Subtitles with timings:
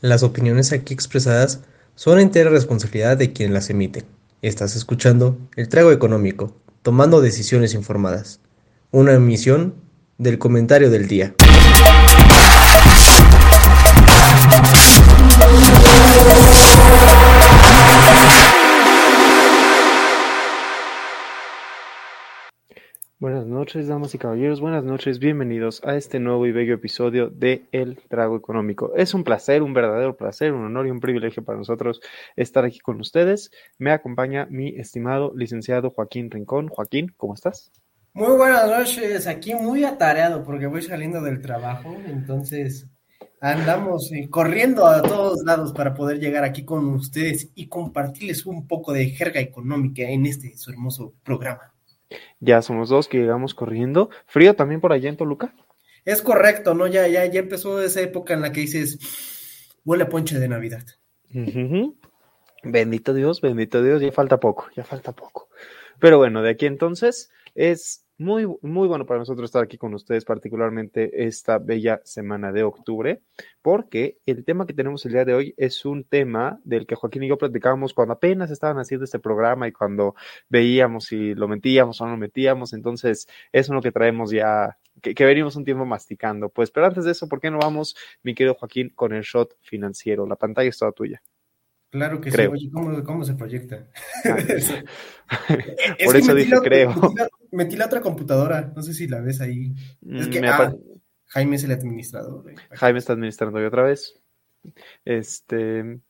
[0.00, 1.58] Las opiniones aquí expresadas
[1.96, 4.04] son entera responsabilidad de quien las emite.
[4.42, 8.38] Estás escuchando El Trago Económico, tomando decisiones informadas.
[8.92, 9.74] Una emisión
[10.16, 11.34] del comentario del día.
[23.20, 24.60] Buenas noches, damas y caballeros.
[24.60, 28.92] Buenas noches, bienvenidos a este nuevo y bello episodio de El Trago Económico.
[28.94, 32.00] Es un placer, un verdadero placer, un honor y un privilegio para nosotros
[32.36, 33.50] estar aquí con ustedes.
[33.76, 36.68] Me acompaña mi estimado licenciado Joaquín Rincón.
[36.68, 37.72] Joaquín, ¿cómo estás?
[38.12, 42.86] Muy buenas noches, aquí muy atareado porque voy saliendo del trabajo, entonces
[43.40, 48.68] andamos eh, corriendo a todos lados para poder llegar aquí con ustedes y compartirles un
[48.68, 51.74] poco de jerga económica en este su hermoso programa.
[52.40, 54.10] Ya somos dos que llegamos corriendo.
[54.26, 55.54] ¿Frío también por allá en Toluca?
[56.04, 56.86] Es correcto, ¿no?
[56.86, 58.98] Ya, ya, ya empezó esa época en la que dices,
[59.84, 60.84] huele a ponche de Navidad.
[62.62, 65.48] Bendito Dios, bendito Dios, ya falta poco, ya falta poco.
[65.98, 70.24] Pero bueno, de aquí entonces es muy, muy bueno para nosotros estar aquí con ustedes,
[70.24, 73.22] particularmente esta bella semana de octubre,
[73.62, 77.22] porque el tema que tenemos el día de hoy es un tema del que Joaquín
[77.22, 80.16] y yo platicábamos cuando apenas estaban haciendo este programa y cuando
[80.48, 82.72] veíamos si lo metíamos o no lo metíamos.
[82.72, 86.48] Entonces, es uno que traemos ya, que, que venimos un tiempo masticando.
[86.48, 89.56] Pues, pero antes de eso, ¿por qué no vamos, mi querido Joaquín, con el shot
[89.60, 90.26] financiero?
[90.26, 91.22] La pantalla es toda tuya.
[91.90, 92.50] Claro que Creo.
[92.50, 92.54] sí.
[92.66, 93.86] Oye, ¿cómo, cómo se proyecta?
[96.04, 96.88] Por eso dije la- creo.
[96.94, 99.72] Metí la, metí la otra computadora, no sé si la ves ahí.
[100.02, 100.72] Es que Mm, Me ah,
[101.26, 102.50] Jaime es el administrador.
[102.50, 102.54] eh.
[102.72, 104.20] Jaime está administrando hoy otra vez.
[105.04, 106.00] Este,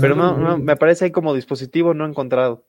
[0.00, 2.66] pero no, no, me aparece ahí como dispositivo no encontrado.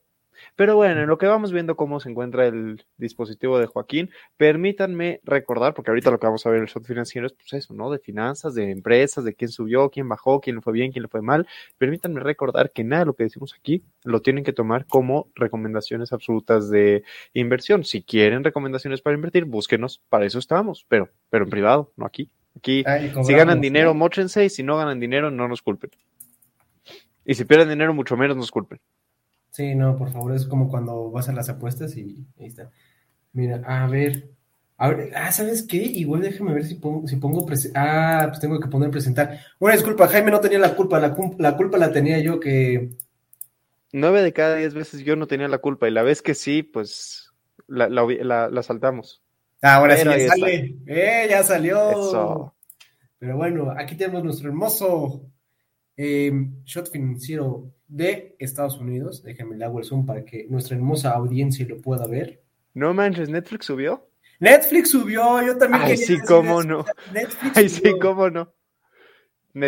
[0.54, 5.20] Pero bueno, en lo que vamos viendo cómo se encuentra el dispositivo de Joaquín, permítanme
[5.24, 7.74] recordar, porque ahorita lo que vamos a ver en el shot financiero es pues eso,
[7.74, 7.90] ¿no?
[7.90, 11.08] De finanzas, de empresas, de quién subió, quién bajó, quién le fue bien, quién le
[11.08, 11.46] fue mal.
[11.78, 16.12] Permítanme recordar que nada de lo que decimos aquí lo tienen que tomar como recomendaciones
[16.12, 17.02] absolutas de
[17.34, 17.84] inversión.
[17.84, 22.30] Si quieren recomendaciones para invertir, búsquenos, para eso estamos, pero, pero en privado, no aquí.
[22.56, 23.94] Aquí Ay, si ganan dinero, ¿no?
[23.94, 25.90] móchense, y si no ganan dinero, no nos culpen.
[27.24, 28.80] Y si pierden dinero, mucho menos nos culpen.
[29.56, 32.70] Sí, no, por favor, es como cuando vas a las apuestas y ahí está.
[33.32, 34.30] Mira, a ver.
[34.76, 35.78] A ver, ah, ¿sabes qué?
[35.78, 39.40] Igual déjame ver si pongo, si pongo Ah, pues tengo que poner presentar.
[39.58, 41.14] Una disculpa, Jaime no tenía la culpa, la,
[41.56, 42.90] culpa la tenía yo que.
[43.92, 46.62] Nueve de cada diez veces yo no tenía la culpa, y la vez que sí,
[46.62, 47.32] pues
[47.66, 49.22] la, la, la- la saltamos.
[49.62, 50.34] Ah, ahora Pero sí ya está.
[50.36, 50.76] sale.
[50.86, 51.90] ¡Eh, ya salió!
[51.90, 52.54] Eso.
[53.18, 55.30] Pero bueno, aquí tenemos nuestro hermoso
[55.96, 56.32] eh,
[56.64, 59.22] shot financiero de Estados Unidos.
[59.22, 62.42] Déjenme le hago el zoom para que nuestra hermosa audiencia lo pueda ver.
[62.74, 64.08] No manches, Netflix subió.
[64.40, 66.62] Netflix subió, yo también Ay, quería sí, decir cómo eso.
[66.62, 66.84] no.
[67.12, 67.98] Netflix Ay, sí, subió.
[67.98, 68.42] cómo no.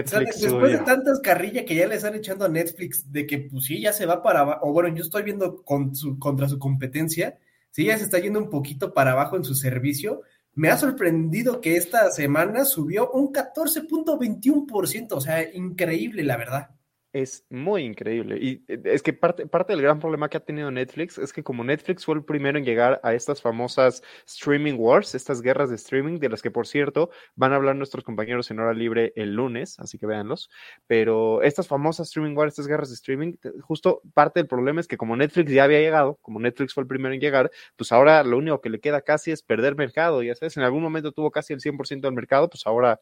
[0.03, 0.85] O sea, Netflix después de subió.
[0.85, 4.07] tantas carrillas que ya le están echando a Netflix, de que pues sí, ya se
[4.07, 7.39] va para abajo, o bueno, yo estoy viendo con su, contra su competencia,
[7.71, 10.23] sí, ya se está yendo un poquito para abajo en su servicio.
[10.59, 16.71] Me ha sorprendido que esta semana subió un 14.21%, o sea, increíble, la verdad.
[17.15, 18.37] Es muy increíble.
[18.39, 21.43] Y eh, es que parte, parte del gran problema que ha tenido Netflix es que
[21.43, 25.77] como Netflix fue el primero en llegar a estas famosas streaming wars, estas guerras de
[25.77, 29.33] streaming, de las que por cierto van a hablar nuestros compañeros en hora libre el
[29.35, 30.51] lunes, así que véanlos.
[30.87, 34.99] Pero estas famosas streaming wars, estas guerras de streaming, justo parte del problema es que
[34.99, 38.37] como Netflix ya había llegado, como Netflix fue el primero en llegar, pues ahora lo
[38.37, 40.23] único que le queda casi es perder mercado.
[40.23, 43.01] Ya sabes, en algún momento tuvo casi el 100% del mercado, pues ahora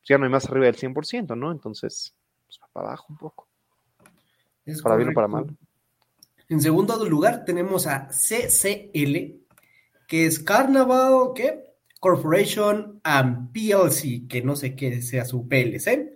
[0.00, 1.52] pues ya no hay más arriba del 100%, ¿no?
[1.52, 2.14] Entonces,
[2.52, 3.48] pues va para abajo un poco.
[4.64, 5.56] Es Para bien o para mal.
[6.48, 9.40] En segundo lugar tenemos a CCL,
[10.06, 11.64] que es Carnival ¿qué?
[11.98, 16.14] Corporation and PLC, que no sé qué sea su PLC,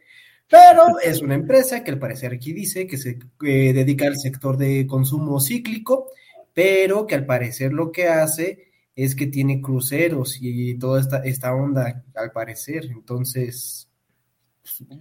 [0.49, 4.57] pero es una empresa que al parecer aquí dice que se eh, dedica al sector
[4.57, 6.11] de consumo cíclico,
[6.53, 11.55] pero que al parecer lo que hace es que tiene cruceros y toda esta, esta
[11.55, 12.87] onda, al parecer.
[12.87, 13.86] Entonces,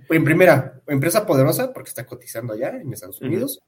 [0.09, 3.21] en primera, empresa poderosa porque está cotizando allá en Estados.
[3.21, 3.61] Unidos.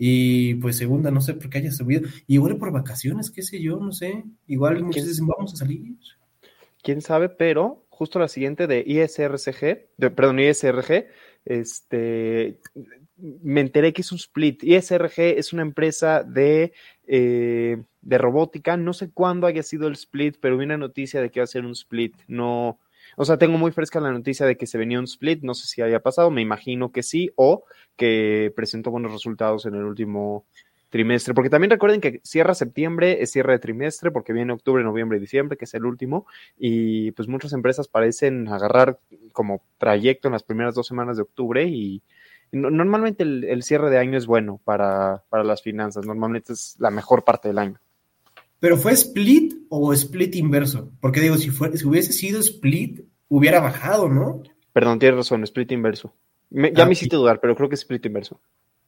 [0.00, 2.08] Y pues segunda, no sé por qué haya subido.
[2.28, 4.24] Igual por vacaciones, qué sé yo, no sé.
[4.46, 5.82] Igual muchos ¿Quién- dicen, vamos a salir.
[6.82, 11.08] quién sabe, pero justo la siguiente de ISRCG, de- perdón, ISRG,
[11.44, 12.60] este,
[13.16, 14.62] me enteré que es un split.
[14.62, 16.72] ISRG es una empresa de,
[17.08, 21.30] eh, de robótica, no sé cuándo haya sido el split, pero vi una noticia de
[21.30, 22.78] que iba a ser un split, no,
[23.18, 25.66] o sea, tengo muy fresca la noticia de que se venía un split, no sé
[25.66, 27.64] si haya pasado, me imagino que sí, o
[27.96, 30.46] que presentó buenos resultados en el último,
[30.90, 35.18] trimestre, porque también recuerden que cierra septiembre, es cierre de trimestre, porque viene octubre, noviembre
[35.18, 36.26] y diciembre, que es el último,
[36.56, 38.98] y pues muchas empresas parecen agarrar
[39.32, 42.02] como trayecto en las primeras dos semanas de octubre y,
[42.50, 47.24] normalmente el, cierre de año es bueno para, para las finanzas, normalmente es la mejor
[47.24, 47.78] parte del año.
[48.60, 50.92] ¿Pero fue split o split inverso?
[51.00, 54.42] Porque digo, si, fue, si hubiese sido split, hubiera bajado, ¿no?
[54.72, 56.14] Perdón, tienes razón, split inverso.
[56.50, 58.40] ya ah, me hiciste dudar, pero creo que es split inverso.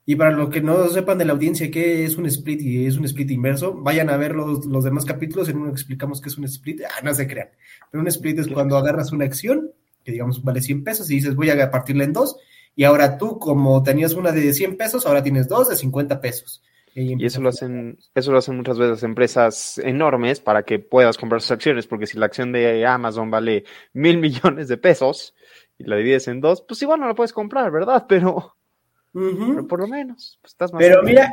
[0.07, 2.97] Y para los que no sepan de la audiencia qué es un split y es
[2.97, 6.39] un split inverso, vayan a ver los, los demás capítulos, en uno explicamos qué es
[6.39, 6.83] un split.
[6.85, 7.49] Ah, no se crean.
[7.91, 9.71] Pero un split es cuando agarras una acción,
[10.03, 12.37] que digamos vale 100 pesos, y dices voy a partirla en dos,
[12.75, 16.63] y ahora tú, como tenías una de 100 pesos, ahora tienes dos de 50 pesos.
[16.95, 21.41] Y, eso lo hacen, eso lo hacen muchas veces empresas enormes para que puedas comprar
[21.41, 25.35] sus acciones, porque si la acción de Amazon vale mil millones de pesos
[25.79, 28.07] y la divides en dos, pues igual no la puedes comprar, ¿verdad?
[28.09, 28.57] Pero,
[29.13, 30.83] por lo menos, pues estás más.
[30.83, 31.33] Pero mira,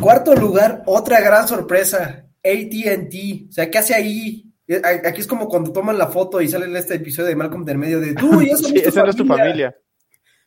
[0.00, 3.48] cuarto lugar, otra gran sorpresa, ATT.
[3.48, 4.52] O sea, ¿qué hace ahí?
[4.66, 7.78] Eh, aquí es como cuando toman la foto y sale este episodio de Malcolm del
[7.78, 9.76] medio de tú, ya sí, esa no es tu familia.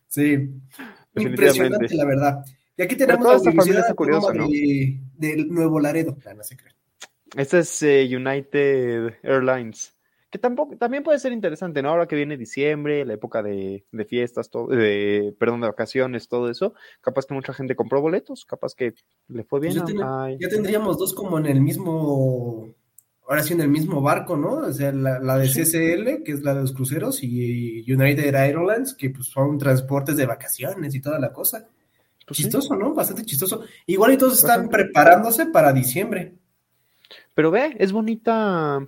[0.08, 0.50] Sí,
[1.16, 2.46] impresionante la verdad.
[2.78, 4.48] Y aquí tenemos la esta curiosa, ¿no?
[4.48, 6.18] de, Nuevo Laredo.
[6.36, 6.74] No, se cree.
[7.38, 9.94] Este es eh, United Airlines.
[10.30, 11.90] Que tampoco, también puede ser interesante, ¿no?
[11.90, 16.74] Ahora que viene diciembre, la época de, fiestas, todo, de, perdón, de vacaciones, todo eso,
[17.00, 18.94] capaz que mucha gente compró boletos, capaz que
[19.30, 19.80] le fue bien.
[19.80, 19.96] Pues
[20.40, 22.68] ya, tendríamos dos como en el mismo,
[23.30, 24.56] ahora sí en el mismo barco, ¿no?
[24.56, 29.12] O sea, la, de CCL, que es la de los cruceros, y United Airlines, que
[29.12, 31.70] pues son transportes de vacaciones y toda la cosa.
[32.26, 32.94] Pues chistoso, ¿no?
[32.94, 33.64] Bastante chistoso.
[33.86, 36.34] Igual y todos están preparándose para diciembre.
[37.36, 38.88] Pero ve, es bonita,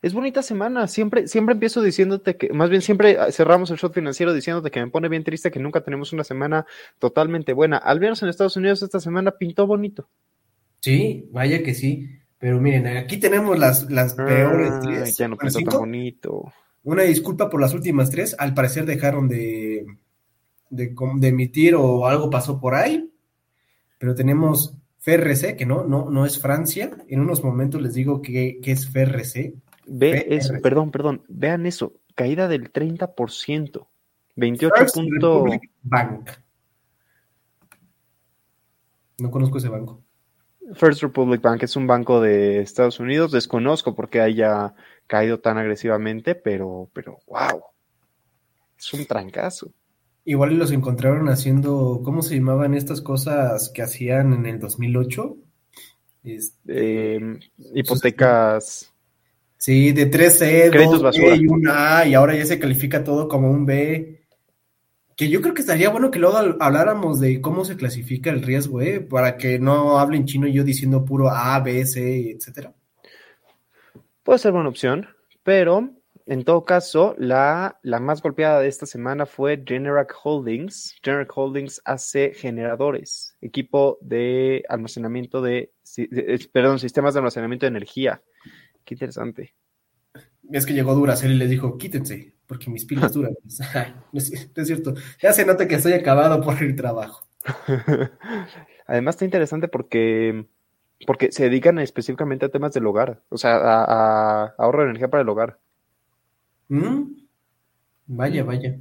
[0.00, 0.86] es bonita semana.
[0.86, 4.90] Siempre, siempre empiezo diciéndote que, más bien siempre cerramos el shot financiero diciéndote que me
[4.90, 6.64] pone bien triste que nunca tenemos una semana
[6.98, 7.76] totalmente buena.
[7.76, 10.08] Al menos en Estados Unidos esta semana pintó bonito.
[10.80, 12.08] Sí, vaya que sí.
[12.38, 15.16] Pero miren, aquí tenemos las, las peores tres.
[15.16, 16.52] Ya no pintó tan bonito.
[16.84, 18.36] Una disculpa por las últimas tres.
[18.38, 19.84] Al parecer dejaron de,
[20.70, 23.10] de, emitir o algo pasó por ahí,
[23.98, 26.90] pero tenemos FRC, que no, no, no es Francia.
[27.08, 29.54] En unos momentos les digo que, es FRC.
[29.86, 33.86] Ve eso, perdón, perdón, vean eso, caída del 30%,
[34.36, 35.50] 28 puntos.
[35.82, 36.30] Bank.
[39.18, 40.02] No conozco ese banco.
[40.74, 44.74] First Republic Bank es un banco de Estados Unidos, desconozco por qué haya
[45.06, 47.62] caído tan agresivamente, pero, pero wow,
[48.78, 49.72] es un trancazo.
[50.28, 55.38] Igual los encontraron haciendo, ¿cómo se llamaban estas cosas que hacían en el 2008?
[56.22, 57.38] Este, em,
[57.72, 58.92] hipotecas.
[59.56, 63.50] Sí, de 3C, Créditos 2 y una A, y ahora ya se califica todo como
[63.50, 64.20] un B.
[65.16, 68.82] Que yo creo que estaría bueno que luego habláramos de cómo se clasifica el riesgo,
[68.82, 69.00] ¿eh?
[69.00, 72.74] Para que no hablen chino y yo diciendo puro A, B, C, etcétera.
[74.22, 75.06] Puede ser buena opción,
[75.42, 75.88] pero
[76.28, 80.94] en todo caso, la, la, más golpeada de esta semana fue Generac Holdings.
[81.02, 85.72] Generac Holdings hace generadores, equipo de almacenamiento de,
[86.52, 88.20] perdón, sistemas de almacenamiento de energía.
[88.84, 89.54] Qué interesante.
[90.52, 93.32] Es que llegó Duracell y les dijo, quítense, porque mis pilas duran.
[94.12, 94.92] no, es, cierto.
[95.22, 97.26] Ya se nota que estoy acabado por el trabajo.
[98.86, 100.44] Además está interesante porque,
[101.06, 105.22] porque se dedican específicamente a temas del hogar, o sea, a ahorro de energía para
[105.22, 105.58] el hogar.
[106.68, 107.16] ¿Mm?
[108.06, 108.78] Vaya, vaya.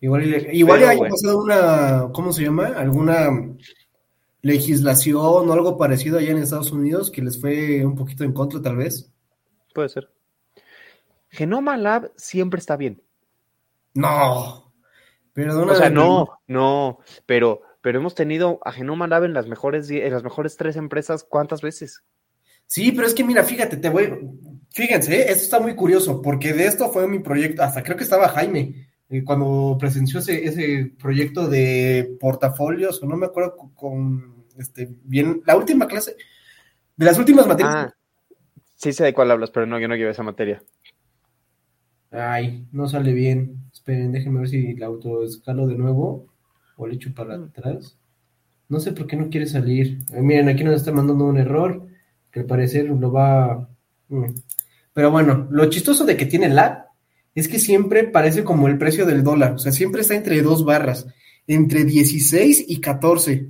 [0.00, 2.66] Igual, igual haya pasado una, ¿cómo se llama?
[2.68, 3.30] Alguna
[4.42, 8.62] legislación o algo parecido allá en Estados Unidos que les fue un poquito en contra,
[8.62, 9.12] tal vez.
[9.74, 10.10] Puede ser.
[11.30, 13.02] Genoma Lab siempre está bien.
[13.94, 14.72] No.
[15.32, 15.72] Perdona.
[15.72, 20.12] O sea, no, no, pero, pero hemos tenido a Genoma Lab en las mejores, en
[20.12, 22.02] las mejores tres empresas, ¿cuántas veces?
[22.66, 24.12] Sí, pero es que mira, fíjate, te voy,
[24.70, 25.26] fíjense, ¿eh?
[25.28, 28.88] esto está muy curioso, porque de esto fue mi proyecto, hasta creo que estaba Jaime,
[29.08, 35.42] eh, cuando presenció ese, ese, proyecto de portafolios, o no me acuerdo con, este, bien,
[35.46, 36.16] la última clase,
[36.96, 37.74] de las últimas materias.
[37.74, 37.94] Ah,
[38.74, 40.62] sí sé de cuál hablas, pero no, yo no quiero esa materia.
[42.10, 43.70] Ay, no sale bien.
[43.72, 46.26] Esperen, déjenme ver si la autoescalo de nuevo
[46.76, 47.44] o le echo para mm.
[47.44, 47.98] atrás.
[48.68, 50.00] No sé por qué no quiere salir.
[50.12, 51.86] Eh, miren, aquí nos está mandando un error
[52.30, 53.68] que al parecer lo va...
[54.08, 54.34] Mm.
[54.92, 56.88] Pero bueno, lo chistoso de que tiene la
[57.34, 60.64] es que siempre parece como el precio del dólar, o sea, siempre está entre dos
[60.64, 61.06] barras,
[61.46, 63.48] entre 16 y 14.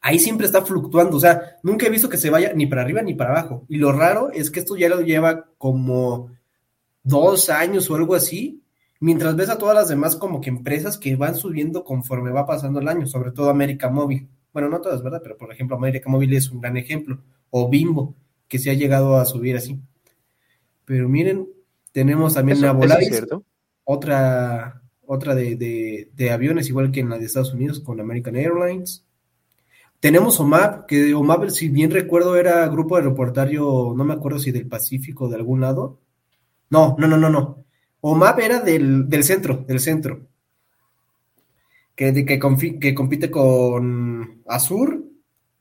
[0.00, 3.02] Ahí siempre está fluctuando, o sea, nunca he visto que se vaya ni para arriba
[3.02, 3.64] ni para abajo.
[3.68, 6.30] Y lo raro es que esto ya lo lleva como
[7.02, 8.62] dos años o algo así,
[9.00, 12.80] mientras ves a todas las demás como que empresas que van subiendo conforme va pasando
[12.80, 14.28] el año, sobre todo América Móvil.
[14.52, 15.20] Bueno, no todas, ¿verdad?
[15.22, 17.18] Pero por ejemplo, América Móvil es un gran ejemplo.
[17.50, 18.14] O Bimbo,
[18.48, 19.78] que se ha llegado a subir así.
[20.84, 21.46] Pero miren,
[21.92, 23.44] tenemos también es Volaris, cierto.
[23.84, 28.36] otra, otra de, de- de aviones, igual que en la de Estados Unidos, con American
[28.36, 29.04] Airlines.
[30.00, 34.66] Tenemos OMAP, que OMAP, si bien recuerdo, era grupo aeroportario, no me acuerdo si del
[34.68, 35.98] Pacífico o de algún lado.
[36.70, 37.64] No, no, no, no, no.
[38.00, 40.20] OMAP era del, del centro, del centro.
[41.96, 42.38] Que, de- que,
[42.80, 45.04] que compite con Azur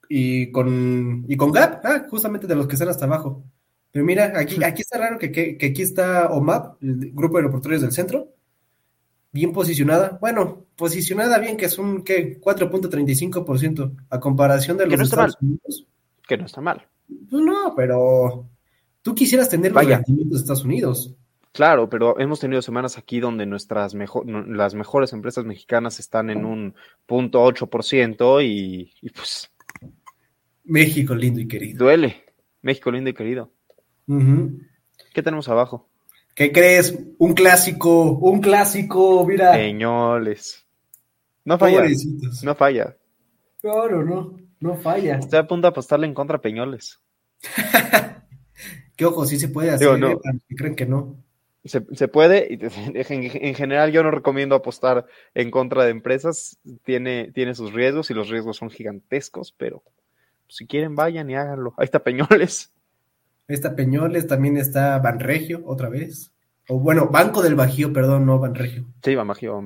[0.10, 3.44] y con, y con Gap, ah, justamente de los que están hasta abajo.
[3.92, 7.42] Pero mira, aquí, aquí está raro que, que, que aquí está OMAP, el grupo de
[7.44, 8.28] aeroportuarios del centro,
[9.32, 10.18] bien posicionada.
[10.22, 12.40] Bueno, posicionada bien, que es un ¿qué?
[12.40, 15.88] 4.35% a comparación de Que los está Estados Unidos.
[16.28, 16.86] Que no está mal.
[17.30, 18.48] Pues no, pero
[19.02, 19.98] tú quisieras tener los Vaya.
[19.98, 21.16] rendimientos de Estados Unidos.
[21.54, 26.46] Claro, pero hemos tenido semanas aquí donde nuestras mejo- las mejores empresas mexicanas están en
[26.46, 26.76] un
[27.08, 29.50] punto 8% y, y pues
[30.67, 31.86] México, lindo y querido.
[31.86, 32.24] duele.
[32.62, 33.51] México lindo y querido.
[35.13, 35.89] ¿Qué tenemos abajo?
[36.36, 36.97] ¿Qué crees?
[37.17, 39.53] Un clásico, un clásico, mira.
[39.53, 40.65] Peñoles.
[41.45, 41.77] No falla.
[41.79, 42.43] Pobrecitos.
[42.43, 42.95] No falla.
[43.62, 45.17] Claro, no, no falla.
[45.17, 47.00] Estoy a punto de apostarle en contra a Peñoles.
[48.95, 50.12] Que ojo, sí se puede hacer, Digo, no.
[50.13, 50.39] ¿eh?
[50.57, 51.24] Creen que no.
[51.63, 52.55] Se, se puede, y
[53.13, 55.05] en, en general yo no recomiendo apostar
[55.36, 59.83] en contra de empresas, tiene, tiene sus riesgos y los riesgos son gigantescos, pero
[60.48, 61.74] si quieren vayan y háganlo.
[61.77, 62.74] Ahí está Peñoles.
[63.48, 66.34] Está Peñoles, también está Banregio, otra vez.
[66.68, 68.86] O bueno, Banco del Bajío, perdón, no Banregio.
[69.04, 69.62] Sí, va Bajío.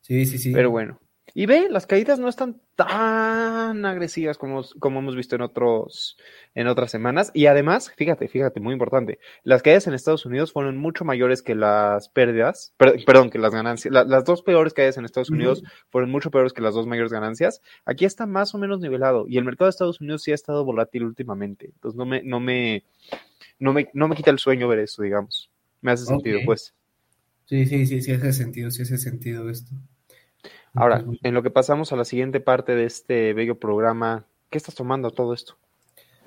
[0.00, 0.52] Sí, sí, sí.
[0.52, 0.98] Pero bueno.
[1.34, 6.18] Y ve, las caídas no están tan agresivas como, como hemos visto en otros,
[6.54, 7.30] en otras semanas.
[7.32, 11.54] Y además, fíjate, fíjate, muy importante, las caídas en Estados Unidos fueron mucho mayores que
[11.54, 13.92] las pérdidas, per- perdón, que las ganancias.
[13.92, 15.30] La- las dos peores caídas en Estados.
[15.30, 17.62] Unidos fueron mucho peores que las dos mayores ganancias.
[17.86, 19.26] Aquí está más o menos nivelado.
[19.28, 21.66] Y el mercado de Estados Unidos sí ha estado volátil últimamente.
[21.66, 22.84] Entonces no me, no me,
[23.58, 25.50] no me, no me quita el sueño ver eso, digamos.
[25.80, 26.74] Me hace sentido, pues.
[27.46, 29.72] Sí, sí, sí, sí hace sentido, sí hace sentido esto.
[30.74, 34.74] Ahora, en lo que pasamos a la siguiente parte de este bello programa, ¿qué estás
[34.74, 35.56] tomando todo esto?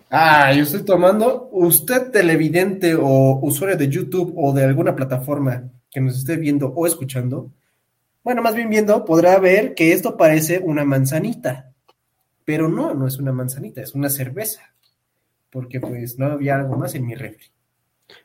[0.10, 1.50] Ah, yo estoy tomando.
[1.52, 6.86] Usted, televidente o usuario de YouTube o de alguna plataforma que nos esté viendo o
[6.86, 7.52] escuchando,
[8.24, 11.72] bueno, más bien viendo, podrá ver que esto parece una manzanita.
[12.44, 14.62] Pero no, no es una manzanita, es una cerveza.
[15.50, 17.48] Porque pues no había algo más en mi refri.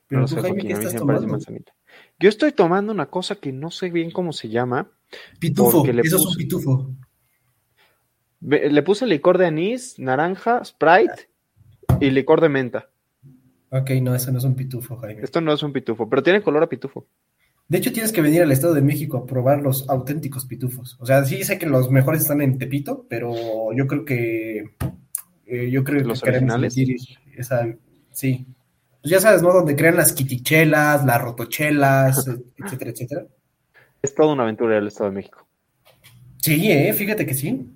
[0.07, 1.27] Pero No tú, sé, Jaime, ¿qué estás tomando?
[1.29, 1.73] manzanita.
[2.19, 4.91] Yo estoy tomando una cosa que no sé bien cómo se llama.
[5.39, 6.95] Pitufo, le eso es un pitufo.
[8.41, 11.29] Le puse licor de anís, naranja, Sprite
[12.01, 12.91] y licor de menta.
[13.71, 15.23] Ok, no, eso no es un pitufo, Jaime.
[15.23, 17.07] Esto no es un pitufo, pero tiene color a pitufo.
[17.69, 20.97] De hecho, tienes que venir al Estado de México a probar los auténticos pitufos.
[20.99, 24.71] O sea, sí sé que los mejores están en Tepito, pero yo creo que
[25.47, 26.75] eh, yo creo ¿Los que queremos originales?
[26.75, 26.97] sentir
[27.37, 27.73] esa,
[28.11, 28.47] sí.
[29.03, 29.53] Pues ya sabes, ¿no?
[29.53, 33.27] Donde crean las quitichelas, las rotochelas, etcétera, etcétera.
[34.03, 35.47] Es toda una aventura del Estado de México.
[36.39, 37.71] Sí, eh, fíjate que sí.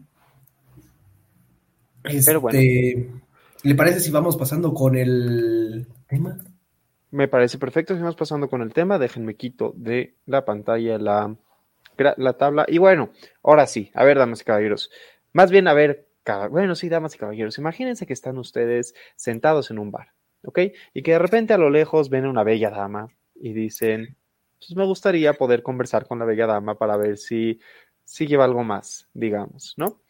[2.03, 2.59] Pero bueno.
[2.59, 3.11] Este,
[3.63, 6.39] ¿le parece si vamos pasando con el tema?
[7.11, 7.95] Me parece perfecto.
[7.95, 8.99] Seguimos pasando con el tema.
[8.99, 11.37] Déjenme quito de la pantalla la,
[11.97, 12.67] la tabla.
[12.69, 13.11] Y bueno,
[13.43, 13.91] ahora sí.
[13.95, 14.91] A ver, damas y caballeros.
[15.33, 16.09] Más bien, a ver,
[16.51, 17.59] bueno, sí, damas y caballeros.
[17.59, 20.14] Imagínense que están ustedes sentados en un bar,
[20.47, 20.59] ¿ok?
[20.93, 24.17] Y que de repente a lo lejos ven a una bella dama y dicen,
[24.59, 27.61] pues me gustaría poder conversar con la bella dama para ver si,
[28.05, 30.01] si lleva algo más, digamos, ¿no?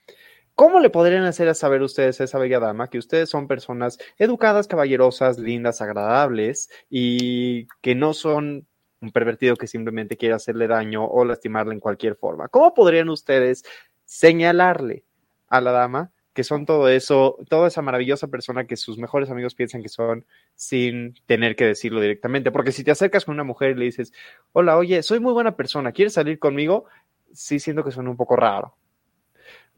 [0.55, 3.99] ¿Cómo le podrían hacer a saber ustedes a esa bella dama que ustedes son personas
[4.19, 8.65] educadas, caballerosas, lindas, agradables y que no son
[9.01, 12.47] un pervertido que simplemente quiere hacerle daño o lastimarle en cualquier forma?
[12.49, 13.65] ¿Cómo podrían ustedes
[14.05, 15.05] señalarle
[15.49, 19.55] a la dama que son todo eso, toda esa maravillosa persona que sus mejores amigos
[19.55, 22.51] piensan que son sin tener que decirlo directamente?
[22.51, 24.13] Porque si te acercas con una mujer y le dices,
[24.53, 26.85] hola, oye, soy muy buena persona, ¿quieres salir conmigo?
[27.33, 28.77] Sí siento que suena un poco raro.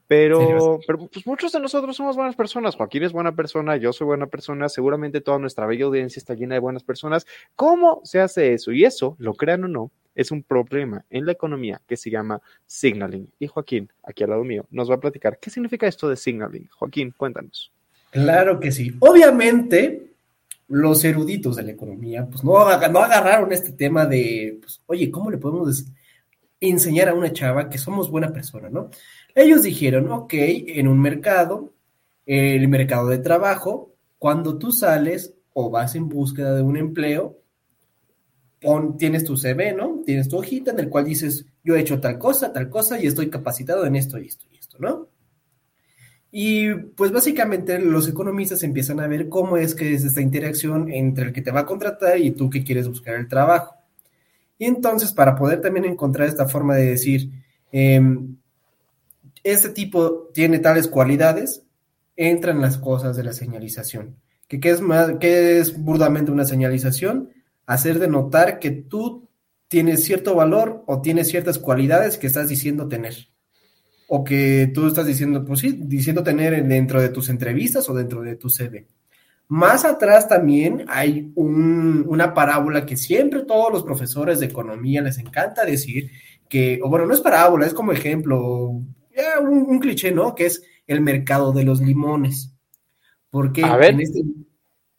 [0.09, 2.77] Pero, pero pues muchos de nosotros somos buenas personas.
[2.77, 6.55] Joaquín es buena persona, yo soy buena persona, seguramente toda nuestra bella audiencia está llena
[6.55, 7.27] de buenas personas.
[7.57, 8.73] ¿Cómo se hace eso?
[8.73, 12.41] Y eso, lo crean o no, es un problema en la economía que se llama
[12.67, 13.31] signaling.
[13.39, 16.69] Y Joaquín, aquí al lado mío, nos va a platicar qué significa esto de signaling.
[16.77, 17.71] Joaquín, cuéntanos.
[18.11, 18.93] Claro que sí.
[19.01, 20.11] Obviamente,
[20.69, 22.53] los eruditos de la economía, pues no,
[22.89, 25.85] no agarraron este tema de, pues, oye, ¿cómo le podemos
[26.59, 28.91] enseñar a una chava que somos buena persona, no?
[29.35, 31.75] Ellos dijeron, ok, en un mercado,
[32.25, 37.39] el mercado de trabajo, cuando tú sales o vas en búsqueda de un empleo,
[38.61, 39.96] pon- tienes tu CV, ¿no?
[40.07, 43.09] Tienes tu hojita en el cual dices, yo he hecho tal cosa, tal cosa y
[43.09, 45.09] estoy capacitado en esto y esto y esto, ¿no?
[46.31, 51.27] Y pues básicamente los economistas empiezan a ver cómo es que es esta interacción entre
[51.27, 53.75] el que te va a contratar y tú que quieres buscar el trabajo.
[54.59, 57.31] Y entonces para poder también encontrar esta forma de decir,
[57.73, 58.37] em,
[59.43, 61.63] este tipo tiene tales cualidades,
[62.15, 64.17] entran las cosas de la señalización.
[64.49, 67.31] ¿Qué, es, más, qué es burdamente una señalización?
[67.67, 69.26] Hacer de notar que tú
[69.69, 73.29] tienes cierto valor o tienes ciertas cualidades que estás diciendo tener
[74.09, 78.23] o que tú estás diciendo, pues sí, diciendo tener dentro de tus entrevistas o dentro
[78.23, 78.87] de tu CV.
[79.49, 85.65] Más atrás también hay una parábola que siempre todos los profesores de economía les encanta
[85.65, 86.11] decir,
[86.49, 88.81] que, o bueno, no es parábola, es como ejemplo,
[89.41, 90.35] un, cliché, ¿no?
[90.35, 92.53] Que es el mercado de los limones.
[93.31, 94.23] Porque En este,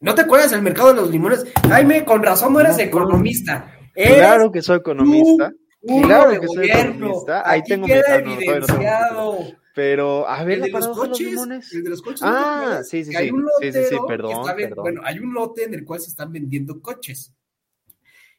[0.00, 1.44] ¿No te acuerdas del mercado de los limones?
[1.68, 3.77] Jaime, con razón no eres economista.
[4.06, 5.52] Claro que soy economista.
[5.82, 7.48] Claro que soy economista.
[7.48, 9.38] Ahí tengo queda evidenciado.
[9.74, 12.22] pero, a ver, el de los coches, el de los coches.
[12.22, 13.16] Ah, sí, sí, sí.
[13.16, 14.44] Hay un sí, sí, sí, perdón,
[14.76, 17.32] Bueno, hay un lote en el cual se están vendiendo coches.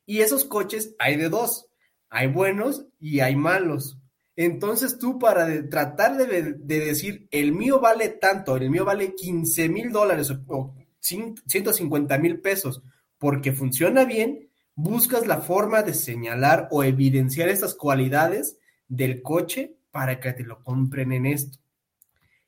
[0.05, 1.67] Y esos coches hay de dos.
[2.09, 3.99] Hay buenos y hay malos.
[4.35, 9.91] Entonces tú para tratar de, decir, el mío vale tanto, el mío vale 15 mil
[9.91, 12.81] dólares o 150 mil pesos,
[13.17, 14.48] porque funciona bien,
[14.81, 18.57] buscas la forma de señalar o evidenciar estas cualidades
[18.88, 21.57] del coche para que te lo compren en esto.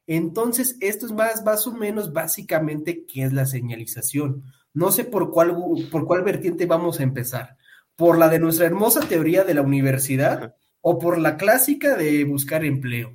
[0.07, 4.45] Entonces, esto es más, más o menos básicamente qué es la señalización.
[4.73, 5.53] No sé por cuál,
[5.91, 7.57] por cuál vertiente vamos a empezar.
[7.97, 12.63] ¿Por la de nuestra hermosa teoría de la universidad o por la clásica de buscar
[12.63, 13.13] empleo?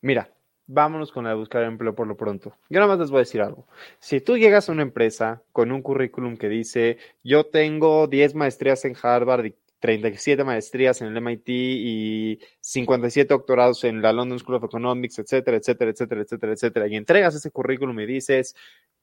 [0.00, 0.32] Mira,
[0.68, 2.54] vámonos con la de buscar empleo por lo pronto.
[2.68, 3.66] Yo nada más les voy a decir algo.
[3.98, 8.84] Si tú llegas a una empresa con un currículum que dice, yo tengo 10 maestrías
[8.84, 14.56] en Harvard y 37 maestrías en el MIT y 57 doctorados en la London School
[14.56, 18.54] of Economics, etcétera, etcétera, etcétera, etcétera, etcétera, y entregas ese currículum y dices,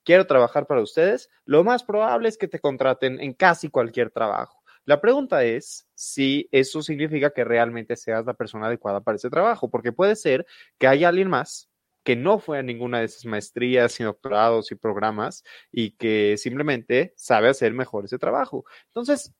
[0.03, 4.64] quiero trabajar para ustedes, lo más probable es que te contraten en casi cualquier trabajo.
[4.85, 9.69] La pregunta es si eso significa que realmente seas la persona adecuada para ese trabajo,
[9.69, 10.45] porque puede ser
[10.77, 11.69] que haya alguien más
[12.03, 17.13] que no fue a ninguna de esas maestrías y doctorados y programas y que simplemente
[17.17, 18.63] sabe hacer mejor ese trabajo.
[18.87, 19.33] Entonces,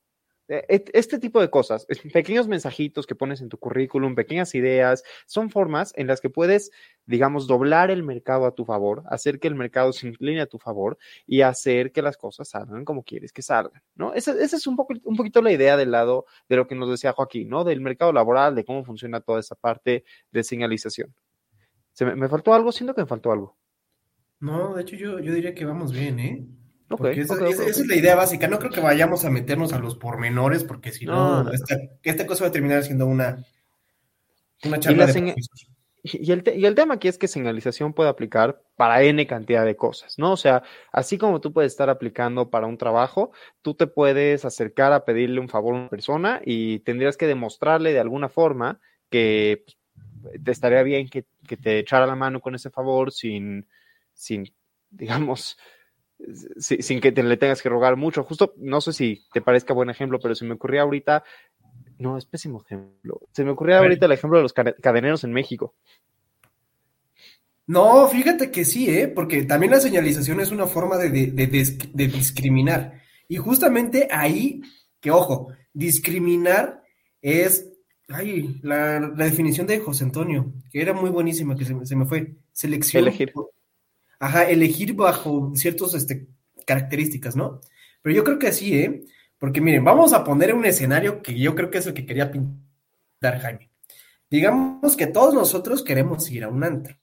[0.48, 5.92] este tipo de cosas, pequeños mensajitos que pones en tu currículum, pequeñas ideas, son formas
[5.96, 6.70] en las que puedes,
[7.04, 10.58] digamos, doblar el mercado a tu favor, hacer que el mercado se incline a tu
[10.58, 14.14] favor y hacer que las cosas salgan como quieres que salgan, ¿no?
[14.14, 17.12] Esa, es un, poco, un poquito la idea del lado de lo que nos decía
[17.12, 17.64] Joaquín, ¿no?
[17.64, 21.12] Del mercado laboral, de cómo funciona toda esa parte de señalización.
[21.92, 22.70] ¿Se me, me faltó algo?
[22.70, 23.56] Siento que me faltó algo.
[24.38, 26.46] No, de hecho yo, yo diría que vamos bien, ¿eh?
[27.12, 28.48] Esa, es la idea básica.
[28.48, 31.50] No creo que vayamos a meternos a los pormenores, porque si no,
[32.02, 33.44] esta, cosa va a terminar siendo una,
[34.64, 35.34] una charla de
[36.12, 39.74] y el, y el tema aquí es que señalización puede aplicar para N cantidad de
[39.74, 40.32] cosas, ¿no?
[40.32, 44.92] O sea, así como tú puedes estar aplicando para un trabajo, tú te puedes acercar
[44.92, 48.78] a pedirle un favor a una persona y tendrías que demostrarle de alguna forma
[49.10, 49.64] que
[50.22, 53.66] pues, te estaría bien que, que, te echara la mano con ese favor sin,
[54.14, 54.52] sin
[54.90, 55.58] digamos,
[56.58, 58.24] sin que te le tengas que rogar mucho.
[58.24, 61.24] Justo, no sé si te parezca buen ejemplo, pero se me ocurría ahorita,
[61.98, 63.20] no, es pésimo ejemplo.
[63.32, 65.74] Se me ocurría ahorita el ejemplo de los cadeneros en México.
[67.66, 69.08] No, fíjate que sí, ¿eh?
[69.08, 73.00] porque también la señalización es una forma de, de, discriminar.
[73.28, 74.62] Y justamente ahí,
[75.00, 76.82] que ojo, discriminar
[77.20, 77.68] es,
[78.08, 82.36] ay, la, definición de José Antonio, que era muy buenísima, que se, se me fue,
[82.52, 83.02] selección.
[83.02, 83.32] Elegir
[84.18, 86.28] ajá, elegir bajo ciertas este,
[86.66, 87.60] características, ¿no?
[88.02, 89.04] Pero yo creo que sí, ¿eh?
[89.38, 92.30] Porque miren, vamos a poner un escenario que yo creo que es el que quería
[92.30, 93.70] pintar Jaime.
[94.30, 96.96] Digamos que todos nosotros queremos ir a un antro.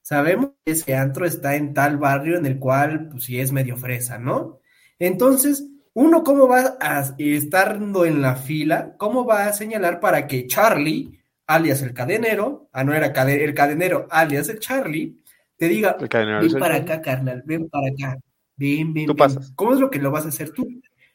[0.00, 3.76] Sabemos que ese antro está en tal barrio en el cual, pues sí es medio
[3.76, 4.60] fresa, ¿no?
[4.98, 8.96] Entonces, uno, ¿cómo va a estando en la fila?
[8.98, 14.06] ¿Cómo va a señalar para que Charlie, alias el cadenero, ah, no era el cadenero,
[14.10, 15.22] alias el Charlie,
[15.56, 18.18] te diga, ven para acá, carnal, ven para acá,
[18.56, 19.06] ven, ven.
[19.06, 19.52] Tú pasas.
[19.54, 20.66] ¿Cómo es lo que lo vas a hacer tú?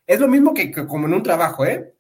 [0.06, 1.94] Es lo mismo que, como en un trabajo, ¿eh?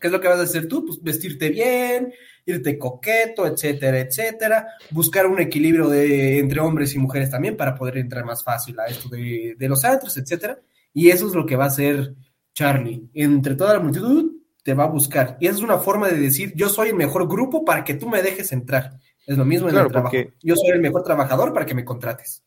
[0.00, 0.84] ¿Qué es lo que vas a hacer tú?
[0.84, 2.12] Pues vestirte bien,
[2.44, 4.66] irte coqueto, etcétera, etcétera.
[4.90, 8.86] Buscar un equilibrio de, entre hombres y mujeres también para poder entrar más fácil a
[8.86, 10.58] esto de, de los antros, etcétera.
[10.92, 12.14] Y eso es lo que va a hacer
[12.52, 13.08] Charlie.
[13.14, 15.36] Entre toda la multitud te va a buscar.
[15.40, 18.08] Y esa es una forma de decir, yo soy el mejor grupo para que tú
[18.08, 18.98] me dejes entrar.
[19.26, 20.16] Es lo mismo en el trabajo.
[20.42, 22.42] Yo soy el mejor trabajador para que me contrates.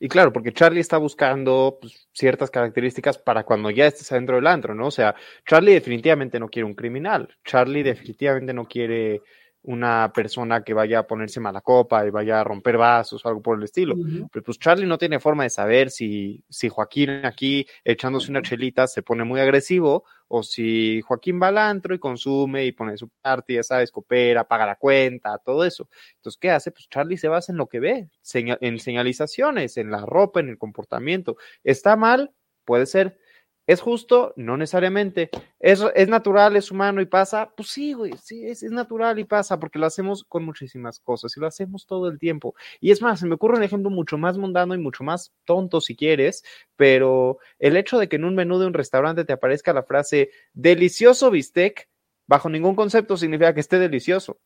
[0.00, 4.46] Y claro, porque Charlie está buscando pues, ciertas características para cuando ya estés adentro del
[4.46, 4.86] antro, ¿no?
[4.86, 5.14] O sea,
[5.46, 7.28] Charlie definitivamente no quiere un criminal.
[7.44, 9.22] Charlie definitivamente no quiere
[9.66, 13.42] una persona que vaya a ponerse mala copa y vaya a romper vasos o algo
[13.42, 13.96] por el estilo.
[14.32, 18.86] Pero pues Charlie no tiene forma de saber si, si Joaquín aquí echándose una chelita
[18.86, 23.08] se pone muy agresivo o si Joaquín va al antro y consume y pone su
[23.08, 25.88] parte, ya sabes, coopera, paga la cuenta, todo eso.
[26.14, 26.70] Entonces, ¿qué hace?
[26.70, 30.58] Pues Charlie se basa en lo que ve, en señalizaciones, en la ropa, en el
[30.58, 31.36] comportamiento.
[31.64, 32.32] ¿Está mal?
[32.64, 33.18] Puede ser
[33.66, 34.32] ¿Es justo?
[34.36, 35.28] No necesariamente.
[35.58, 37.50] ¿Es, ¿Es, natural, es humano y pasa?
[37.56, 41.36] Pues sí, güey, sí, es, es, natural y pasa porque lo hacemos con muchísimas cosas
[41.36, 42.54] y lo hacemos todo el tiempo.
[42.80, 45.80] Y es más, se me ocurre un ejemplo mucho más mundano y mucho más tonto
[45.80, 46.44] si quieres,
[46.76, 50.30] pero el hecho de que en un menú de un restaurante te aparezca la frase
[50.52, 51.88] delicioso bistec,
[52.28, 54.38] bajo ningún concepto significa que esté delicioso.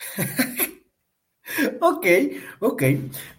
[1.80, 2.06] Ok,
[2.60, 2.82] ok.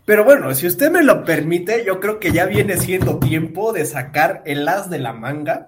[0.05, 3.85] Pero bueno, si usted me lo permite, yo creo que ya viene siendo tiempo de
[3.85, 5.67] sacar el as de la manga,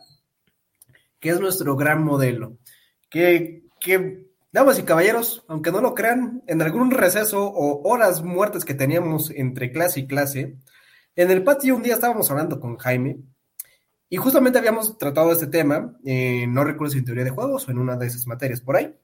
[1.20, 2.58] que es nuestro gran modelo.
[3.10, 8.66] Que, que, damas y caballeros, aunque no lo crean, en algún receso o horas muertas
[8.66, 10.58] que teníamos entre clase y clase,
[11.16, 13.18] en el patio un día estábamos hablando con Jaime
[14.10, 17.72] y justamente habíamos tratado este tema, eh, no recuerdo si en teoría de juegos o
[17.72, 18.96] en una de esas materias por ahí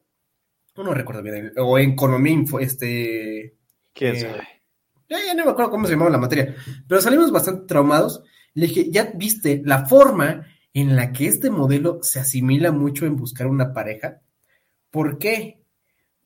[0.83, 3.55] no recuerdo bien, o en economía, este...
[3.93, 4.47] ¿Quién eh, sabe?
[5.07, 6.55] Ya, no me acuerdo cómo se llamaba la materia,
[6.87, 8.23] pero salimos bastante traumados.
[8.53, 13.15] Le dije, ya viste la forma en la que este modelo se asimila mucho en
[13.15, 14.21] buscar una pareja.
[14.89, 15.63] ¿Por qué?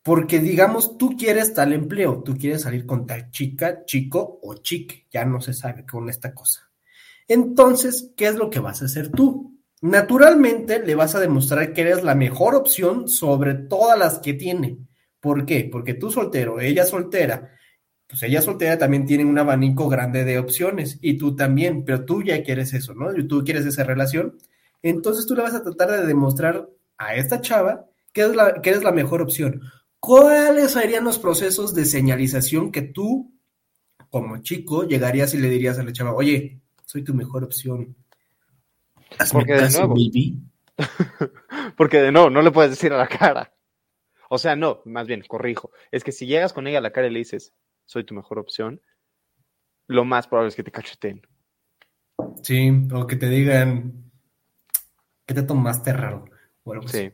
[0.02, 5.08] Porque digamos, tú quieres tal empleo, tú quieres salir con tal chica, chico o chic,
[5.12, 6.72] ya no se sabe con esta cosa.
[7.28, 9.59] Entonces, ¿qué es lo que vas a hacer tú?
[9.82, 14.78] Naturalmente le vas a demostrar que eres la mejor opción sobre todas las que tiene.
[15.20, 15.70] ¿Por qué?
[15.72, 17.52] Porque tú soltero, ella soltera,
[18.08, 22.24] pues ella soltera también tiene un abanico grande de opciones y tú también, pero tú
[22.24, 23.16] ya quieres eso, ¿no?
[23.16, 24.38] Y tú quieres esa relación.
[24.82, 28.84] Entonces tú le vas a tratar de demostrar a esta chava que, la, que eres
[28.84, 29.62] la mejor opción.
[30.00, 33.32] ¿Cuáles serían los procesos de señalización que tú,
[34.10, 37.96] como chico, llegarías y le dirías a la chava, oye, soy tu mejor opción?
[39.32, 39.96] Porque de nuevo.
[41.78, 43.54] porque de nuevo, no le puedes decir a la cara.
[44.30, 45.72] O sea, no, más bien, corrijo.
[45.92, 47.54] Es que si llegas con ella a la cara y le dices,
[47.86, 48.82] soy tu mejor opción,
[49.88, 51.28] lo más probable es que te cacheten.
[52.44, 54.12] Sí, o que te digan
[55.26, 56.26] que te tomaste raro.
[56.64, 57.12] Pues sí.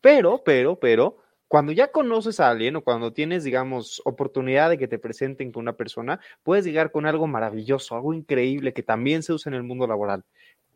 [0.00, 4.88] Pero, pero, pero, cuando ya conoces a alguien o cuando tienes, digamos, oportunidad de que
[4.88, 9.32] te presenten con una persona, puedes llegar con algo maravilloso, algo increíble que también se
[9.32, 10.24] usa en el mundo laboral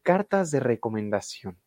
[0.03, 1.59] cartas de recomendación.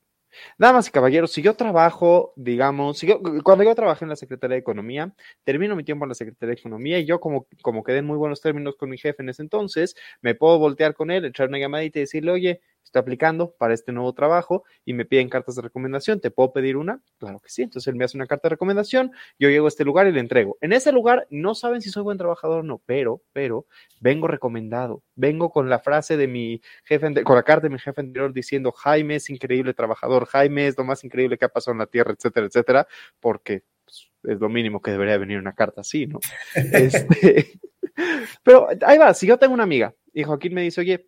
[0.57, 3.01] Damas y caballeros, si yo trabajo, digamos,
[3.43, 6.59] cuando yo trabajé en la Secretaría de Economía, termino mi tiempo en la Secretaría de
[6.59, 9.41] Economía y yo como, como quedé en muy buenos términos con mi jefe en ese
[9.41, 12.61] entonces, me puedo voltear con él, echar una llamadita y decirle, oye,
[12.93, 16.77] estoy aplicando para este nuevo trabajo y me piden cartas de recomendación, ¿te puedo pedir
[16.77, 17.01] una?
[17.17, 19.83] Claro que sí, entonces él me hace una carta de recomendación, yo llego a este
[19.83, 20.57] lugar y le entrego.
[20.61, 23.65] En ese lugar no saben si soy buen trabajador o no, pero, pero,
[23.99, 27.99] vengo recomendado, vengo con la frase de mi jefe, con la carta de mi jefe
[27.99, 31.79] anterior diciendo, Jaime es increíble trabajador, Jaime es lo más increíble que ha pasado en
[31.79, 32.87] la tierra, etcétera, etcétera,
[33.19, 36.19] porque pues, es lo mínimo que debería venir una carta así, ¿no?
[36.55, 37.59] este,
[38.43, 41.07] pero ahí va, si yo tengo una amiga y Joaquín me dice, oye,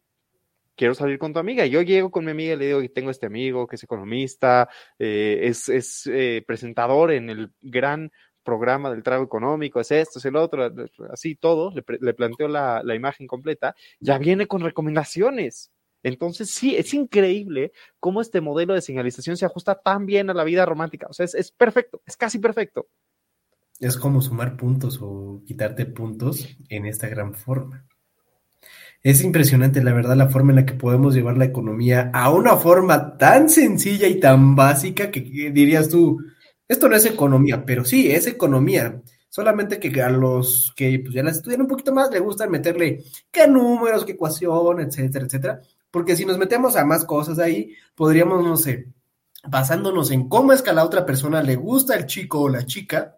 [0.75, 1.65] quiero salir con tu amiga.
[1.65, 4.69] Yo llego con mi amiga y le digo que tengo este amigo que es economista,
[4.99, 8.11] eh, es, es eh, presentador en el gran
[8.43, 10.71] programa del trago económico, es esto, es el otro,
[11.11, 15.71] así todo, le, le planteo la, la, imagen completa, ya viene con recomendaciones.
[16.03, 20.43] Entonces, sí, es increíble cómo este modelo de señalización se ajusta tan bien a la
[20.43, 21.07] vida romántica.
[21.09, 22.87] O sea, es, es perfecto, es casi perfecto.
[23.79, 27.87] Es como sumar puntos o quitarte puntos en esta gran forma.
[29.05, 32.57] Es impresionante, la verdad, la forma en la que podemos llevar la economía a una
[32.57, 36.17] forma tan sencilla y tan básica que, dirías tú,
[36.67, 38.99] esto no es economía, pero sí, es economía.
[39.29, 43.03] Solamente que a los que pues, ya la estudian un poquito más, le gustan meterle
[43.29, 45.61] qué números, qué ecuación, etcétera, etcétera.
[45.91, 48.87] Porque si nos metemos a más cosas ahí, podríamos, no sé,
[49.47, 52.65] basándonos en cómo es que a la otra persona le gusta el chico o la
[52.65, 53.17] chica,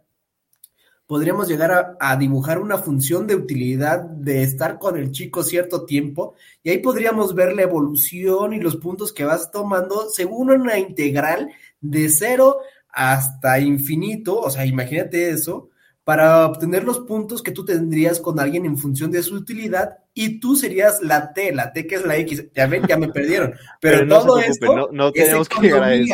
[1.08, 6.36] podríamos llegar a, dibujar una función de utilidad de estar con el chico cierto tiempo
[6.62, 11.50] y ahí podríamos ver la evolución y los puntos que vas tomando según una integral
[11.80, 12.58] de cero
[12.90, 15.70] hasta infinito, o sea, imagínate eso,
[16.04, 20.40] para obtener los puntos que tú tendrías con alguien en función de su utilidad y
[20.40, 23.54] tú serías la T, la T que es la X, ya ven, ya me perdieron,
[23.80, 26.14] pero, todo esto no, tenemos que llegar a eso.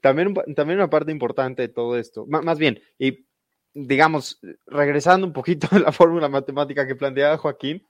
[0.00, 3.26] También, también una parte importante de todo esto, más bien, y
[3.76, 7.86] digamos, regresando un poquito a la fórmula matemática que planteaba Joaquín,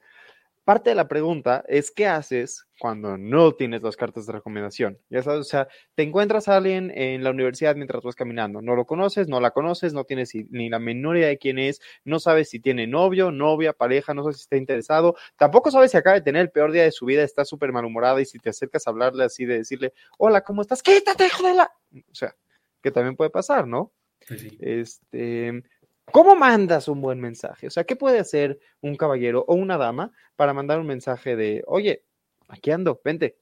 [0.64, 4.98] parte de la pregunta es qué haces cuando no tienes las cartas de recomendación.
[5.10, 8.74] Ya sabes, o sea, te encuentras a alguien en la universidad mientras vas caminando, no
[8.74, 12.18] lo conoces, no la conoces, no tienes ni la menor idea de quién es, no
[12.18, 16.14] sabes si tiene novio, novia, pareja, no sabes si está interesado, tampoco sabes si acaba
[16.14, 18.88] de tener el peor día de su vida, está súper malhumorada y si te acercas
[18.88, 20.82] a hablarle así de decirle, hola, ¿cómo estás?
[20.82, 21.72] Quítate, hijo de la...
[22.10, 22.34] O sea,
[22.82, 23.92] que también puede pasar, ¿no?
[24.26, 24.58] Pues sí.
[24.60, 25.62] Este,
[26.12, 27.66] ¿Cómo mandas un buen mensaje?
[27.66, 31.62] O sea, ¿qué puede hacer un caballero o una dama para mandar un mensaje de,
[31.66, 32.04] oye,
[32.48, 33.36] aquí ando, vente?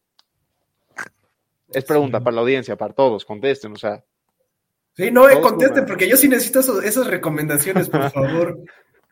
[1.73, 4.03] Es pregunta para la audiencia, para todos, contesten, o sea.
[4.93, 8.59] Sí, no, eh, contesten, porque yo sí necesito eso- esas recomendaciones, por favor.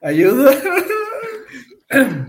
[0.01, 0.53] Ayuda.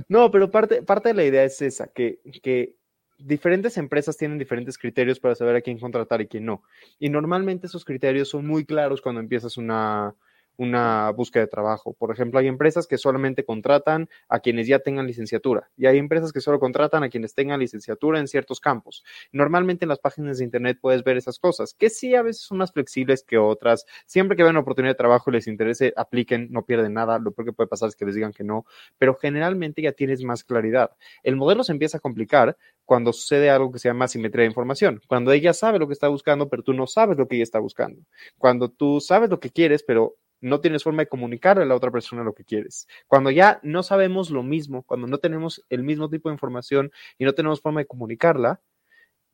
[0.09, 2.75] No, pero parte, parte de la idea es esa, que, que
[3.17, 6.63] diferentes empresas tienen diferentes criterios para saber a quién contratar y quién no.
[6.99, 10.15] Y normalmente esos criterios son muy claros cuando empiezas una,
[10.57, 11.93] una búsqueda de trabajo.
[11.93, 16.31] Por ejemplo, hay empresas que solamente contratan a quienes ya tengan licenciatura y hay empresas
[16.31, 19.03] que solo contratan a quienes tengan licenciatura en ciertos campos.
[19.31, 22.59] Normalmente en las páginas de internet puedes ver esas cosas, que sí a veces son
[22.59, 23.85] más flexibles que otras.
[24.05, 27.19] Siempre que vean oportunidad de trabajo y les interese, apliquen, no pierden nada.
[27.19, 28.65] Lo peor que puede pasar es que les digan que no,
[28.97, 30.91] pero generalmente ya tienes más claridad.
[31.23, 35.01] El modelo se empieza a complicar cuando sucede algo que se llama simetría de información,
[35.07, 37.59] cuando ella sabe lo que está buscando, pero tú no sabes lo que ella está
[37.59, 38.01] buscando,
[38.37, 41.91] cuando tú sabes lo que quieres, pero no tienes forma de comunicarle a la otra
[41.91, 46.09] persona lo que quieres, cuando ya no sabemos lo mismo, cuando no tenemos el mismo
[46.09, 48.61] tipo de información y no tenemos forma de comunicarla,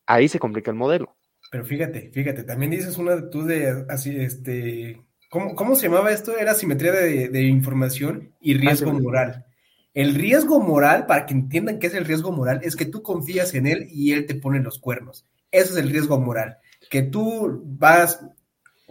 [0.05, 1.15] ahí se complica el modelo.
[1.51, 6.11] Pero fíjate, fíjate, también dices una de tú de así, este, ¿cómo, cómo se llamaba
[6.11, 6.37] esto?
[6.37, 9.01] Era simetría de, de información y riesgo sí.
[9.01, 9.45] moral.
[9.93, 13.55] El riesgo moral, para que entiendan qué es el riesgo moral, es que tú confías
[13.55, 15.25] en él y él te pone los cuernos.
[15.51, 16.57] Eso es el riesgo moral.
[16.89, 18.23] Que tú vas,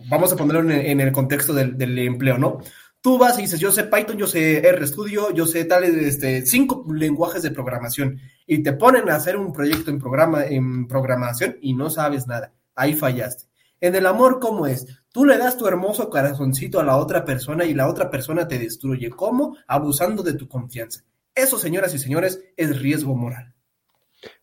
[0.09, 2.59] vamos a ponerlo en, el contexto del, del empleo, ¿no?
[3.01, 6.85] Tú vas y dices, yo sé Python, yo sé RStudio, yo sé tales, este, cinco
[6.93, 11.75] lenguajes de programación y te ponen a hacer un proyecto en, programa, en programación y
[11.75, 12.53] no sabes nada.
[12.75, 13.45] Ahí fallaste.
[13.81, 14.87] En el amor, ¿cómo es?
[15.13, 18.59] Tú le das tu hermoso corazoncito a la otra persona y la otra persona te
[18.59, 19.11] destruye.
[19.11, 19.57] ¿Cómo?
[19.69, 21.05] Abusando de tu confianza.
[21.35, 23.55] Eso, señoras y señores, es riesgo moral.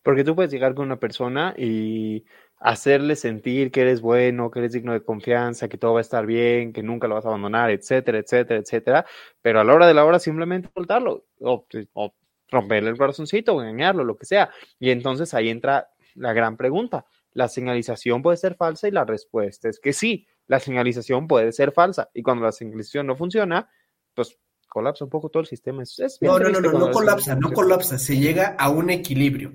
[0.06, 2.24] Porque tú puedes llegar con una persona y
[2.58, 6.24] hacerle sentir que eres bueno, que eres digno de confianza, que todo va a estar
[6.24, 9.06] bien, que nunca lo vas a abandonar, etcétera, etcétera, etcétera.
[9.42, 12.14] Pero a la hora de la hora simplemente soltarlo o, o
[12.52, 14.48] romperle el corazoncito o engañarlo, lo que sea.
[14.78, 17.04] Y entonces ahí entra la gran pregunta.
[17.32, 18.86] ¿La señalización puede ser falsa?
[18.86, 22.10] Y la respuesta es que sí, la señalización puede ser falsa.
[22.14, 23.68] Y cuando la señalización no funciona,
[24.14, 24.38] pues
[24.68, 25.82] colapsa un poco todo el sistema.
[25.82, 28.70] Es, es bien No, no, no, no, no la colapsa, no colapsa, se llega a
[28.70, 29.54] un equilibrio,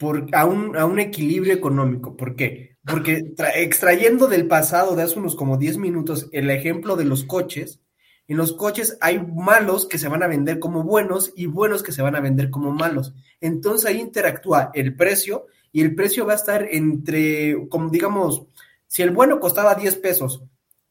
[0.00, 2.16] por, a, un, a un equilibrio económico.
[2.16, 2.78] ¿Por qué?
[2.84, 7.24] Porque tra- extrayendo del pasado de hace unos como 10 minutos el ejemplo de los
[7.24, 7.82] coches,
[8.28, 11.92] en los coches hay malos que se van a vender como buenos y buenos que
[11.92, 13.14] se van a vender como malos.
[13.40, 18.46] Entonces ahí interactúa el precio y el precio va a estar entre, como digamos,
[18.88, 20.44] si el bueno costaba 10 pesos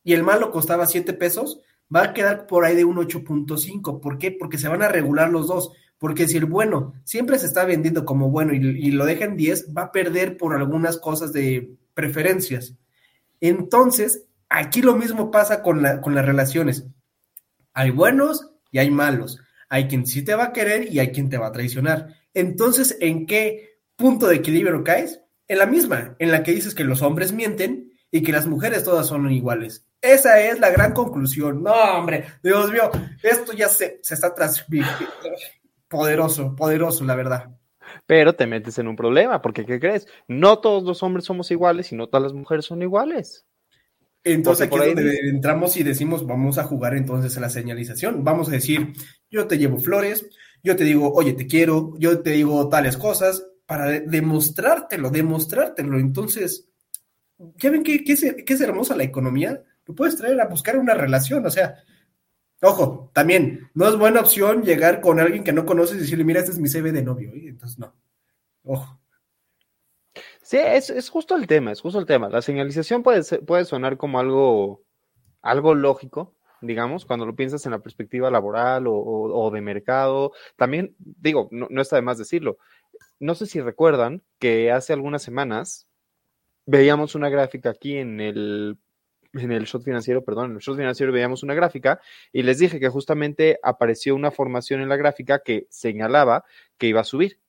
[0.03, 1.61] y el malo costaba 7 pesos,
[1.93, 3.99] va a quedar por ahí de un 8.5.
[3.99, 4.31] ¿Por qué?
[4.31, 5.71] Porque se van a regular los dos.
[5.99, 9.38] Porque si el bueno siempre se está vendiendo como bueno y, y lo deja en
[9.38, 12.73] 10, va a perder por algunas cosas de preferencias.
[13.41, 16.85] Entonces, aquí lo mismo pasa con, la, con las relaciones.
[17.73, 19.39] Hay buenos y hay malos.
[19.69, 22.15] Hay quien sí te va a querer y hay quien te va a traicionar.
[22.33, 25.21] Entonces, ¿en qué punto de equilibrio caes?
[25.47, 28.83] En la misma, en la que dices que los hombres mienten y que las mujeres
[28.83, 29.85] todas son iguales.
[30.01, 31.62] Esa es la gran conclusión.
[31.63, 32.89] No, hombre, Dios mío,
[33.21, 35.09] esto ya se, se está transmitiendo.
[35.89, 37.49] Poderoso, poderoso, la verdad.
[38.06, 40.08] Pero te metes en un problema, porque ¿qué crees?
[40.28, 43.45] No todos los hombres somos iguales y no todas las mujeres son iguales.
[44.23, 48.23] Entonces aquí es entramos y decimos, vamos a jugar entonces a la señalización.
[48.23, 48.93] Vamos a decir,
[49.32, 50.28] yo te llevo flores,
[50.62, 55.97] yo te digo, oye, te quiero, yo te digo tales cosas, para de- demostrártelo, demostrártelo.
[55.99, 56.67] Entonces,
[57.58, 59.63] ¿ya ven qué, qué es, qué es hermosa la economía?
[59.86, 61.75] Lo puedes traer a buscar una relación, o sea,
[62.61, 66.39] ojo, también, no es buena opción llegar con alguien que no conoces y decirle, mira,
[66.39, 67.47] este es mi CV de novio, ¿eh?
[67.47, 67.93] entonces no.
[68.63, 68.99] Ojo.
[70.41, 72.29] Sí, es, es justo el tema, es justo el tema.
[72.29, 74.81] La señalización puede, ser- puede sonar como algo,
[75.41, 80.31] algo lógico, digamos, cuando lo piensas en la perspectiva laboral o, o- o de mercado.
[80.57, 82.57] También, digo, no, no está de más decirlo.
[83.19, 85.87] No sé si recuerdan que hace algunas semanas
[86.65, 88.77] veíamos una gráfica aquí en el,
[89.33, 91.99] en el shot financiero, perdón, en el shot financiero veíamos una gráfica
[92.31, 96.43] y les dije que justamente apareció una formación en la gráfica que señalaba
[96.77, 97.39] que iba a subir.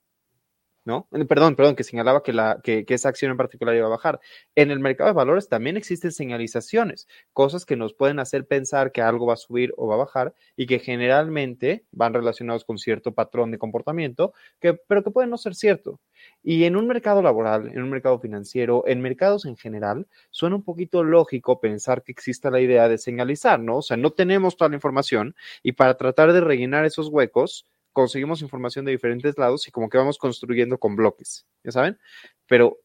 [0.85, 1.07] ¿No?
[1.11, 4.19] Eh, perdón, perdón, que señalaba que, la, que, esa acción en particular iba a bajar.
[4.55, 9.01] En el mercado de valores también existen señalizaciones, cosas que nos pueden hacer pensar que
[9.01, 13.13] algo va a subir o va a bajar y que generalmente van relacionados con cierto
[13.13, 15.99] patrón de comportamiento, que, pero que pueden no ser cierto.
[16.43, 20.63] Y en un mercado laboral, en un mercado financiero, en mercados en general, suena un
[20.63, 23.77] poquito lógico pensar que exista la idea de señalizar, ¿no?
[23.77, 28.41] O sea, no tenemos toda la información y para tratar de rellenar esos huecos, conseguimos
[28.41, 31.99] información de diferentes lados y como que vamos construyendo con bloques, ¿ya saben?
[32.47, 32.79] Pero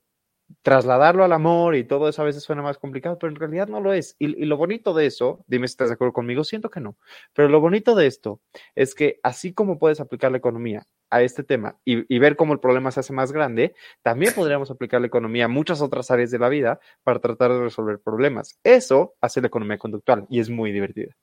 [0.62, 3.80] trasladarlo al amor y todo eso a veces suena más complicado, pero en realidad no
[3.80, 4.16] lo es.
[4.18, 6.96] Y, lo bonito de eso, dime si estás de acuerdo conmigo, siento que no,
[7.32, 8.40] pero lo bonito de esto
[8.74, 12.52] es que así como puedes aplicar la economía a este tema y, y, ver cómo
[12.52, 16.30] el problema se hace más grande, también podríamos aplicar la economía a muchas otras áreas
[16.30, 18.58] de la vida para tratar de resolver problemas.
[18.64, 21.16] Eso hace la economía conductual y es muy divertida.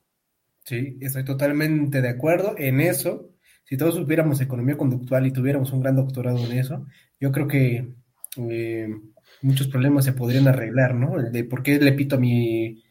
[0.65, 3.29] Sí, estoy totalmente de acuerdo en eso
[3.63, 6.85] si todos supiéramos economía conductual y tuviéramos un gran doctorado en eso,
[7.19, 7.93] yo creo que
[8.37, 8.89] eh,
[9.41, 11.19] muchos problemas se podrían arreglar, ¿no?
[11.19, 12.83] El de por qué le pito a mi,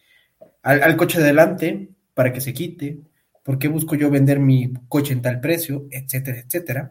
[0.62, 3.00] al, coche de adelante para que se quite,
[3.42, 6.90] por qué busco yo vender mi coche en tal precio, etcétera, etcétera.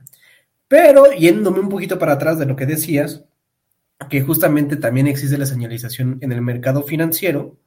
[0.68, 3.26] Pero yéndome un poquito para atrás de lo que decías,
[4.10, 7.58] que justamente también existe la señalización en el mercado financiero,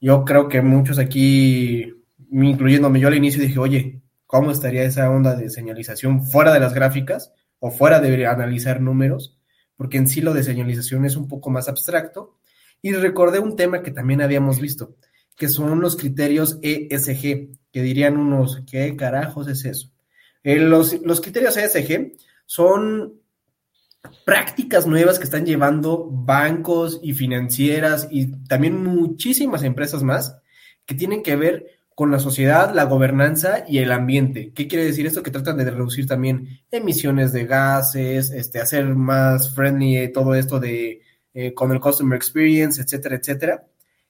[0.00, 1.92] yo creo que muchos aquí,
[2.30, 6.72] incluyéndome yo al inicio, dije, oye, cómo estaría esa onda de señalización fuera de las
[6.72, 9.36] gráficas o fuera de analizar números,
[9.74, 12.38] porque en sí lo de señalización es un poco más abstracto.
[12.80, 14.94] Y recordé un tema que también habíamos visto,
[15.36, 19.90] que son los criterios ESG, que dirían unos, ¿qué carajos es eso?
[20.44, 22.12] Eh, los, los criterios ESG
[22.46, 23.20] son
[24.24, 30.36] prácticas nuevas que están llevando bancos y financieras y también muchísimas empresas más
[30.86, 34.54] que tienen que ver con la sociedad, la gobernanza y el ambiente.
[34.54, 35.22] ¿Qué quiere decir esto?
[35.22, 41.02] Que tratan de reducir también emisiones de gases, este, hacer más friendly todo esto de
[41.34, 43.66] eh, con el customer experience, etcétera, etcétera.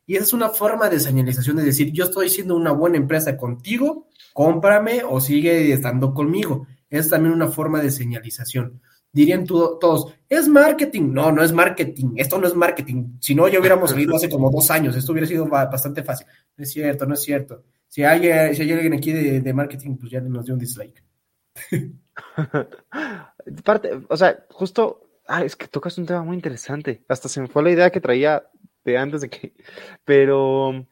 [0.07, 3.37] Y esa es una forma de señalización de decir, yo estoy siendo una buena empresa
[3.37, 6.69] contigo, cómprame o sigue estando conmigo.
[6.91, 8.81] Es también una forma de señalización.
[9.13, 11.13] Dirían todos, es marketing.
[11.13, 12.13] No, no es marketing.
[12.15, 13.17] Esto no es marketing.
[13.19, 14.95] Si no, ya hubiéramos oído hace como dos años.
[14.95, 16.29] Esto hubiera sido bastante fácil.
[16.57, 17.65] No es cierto, no es cierto.
[17.91, 21.03] Si hay, eh, si hay alguien aquí de, marketing, pues ya nos dio un dislike.
[23.65, 27.03] Parte, o sea, justo, ah, es que tocas un tema muy interesante.
[27.09, 28.49] Hasta se me fue la idea que traía
[28.85, 29.55] de antes de que,
[30.05, 30.87] pero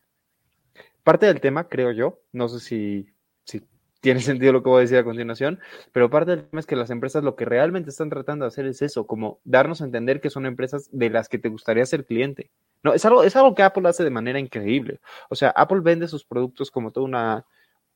[1.04, 3.62] parte del tema, creo yo, no sé si, si
[4.00, 5.60] tiene sentido lo que voy a decir a continuación,
[5.92, 8.66] pero parte del tema es que las empresas lo que realmente están tratando de hacer
[8.66, 12.06] es eso, como darnos a entender que son empresas de las que te gustaría ser
[12.06, 12.50] cliente.
[12.82, 15.00] No, es algo, es algo que Apple hace de manera increíble.
[15.30, 17.46] O sea, Apple vende sus productos como toda una,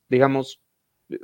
[0.08, 0.60] digamos,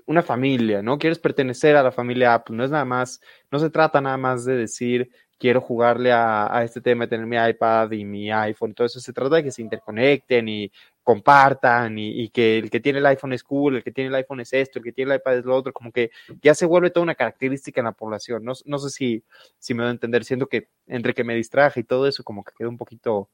[0.06, 0.98] una familia, ¿no?
[0.98, 4.44] Quieres pertenecer a la familia Apple, no es nada más, no se trata nada más
[4.44, 8.86] de decir, quiero jugarle a, a este tema tener mi iPad y mi iPhone, todo
[8.86, 10.70] eso se trata de que se interconecten y
[11.08, 14.40] compartan y, que el que tiene el iPhone es cool, el que tiene el iPhone
[14.40, 16.10] es esto, el que tiene el iPad es lo otro, como que
[16.42, 18.44] ya se vuelve toda una característica en la población.
[18.44, 19.24] No, no sé si,
[19.58, 22.44] si me voy a entender, siento que entre que me distraje y todo eso, como
[22.44, 23.30] que quedó un poquito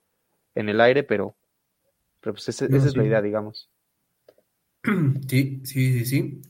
[0.55, 1.37] en el aire, pero,
[2.21, 3.71] pero pues esa, es la idea, digamos.
[5.29, 6.43] Sí, sí, sí, sí.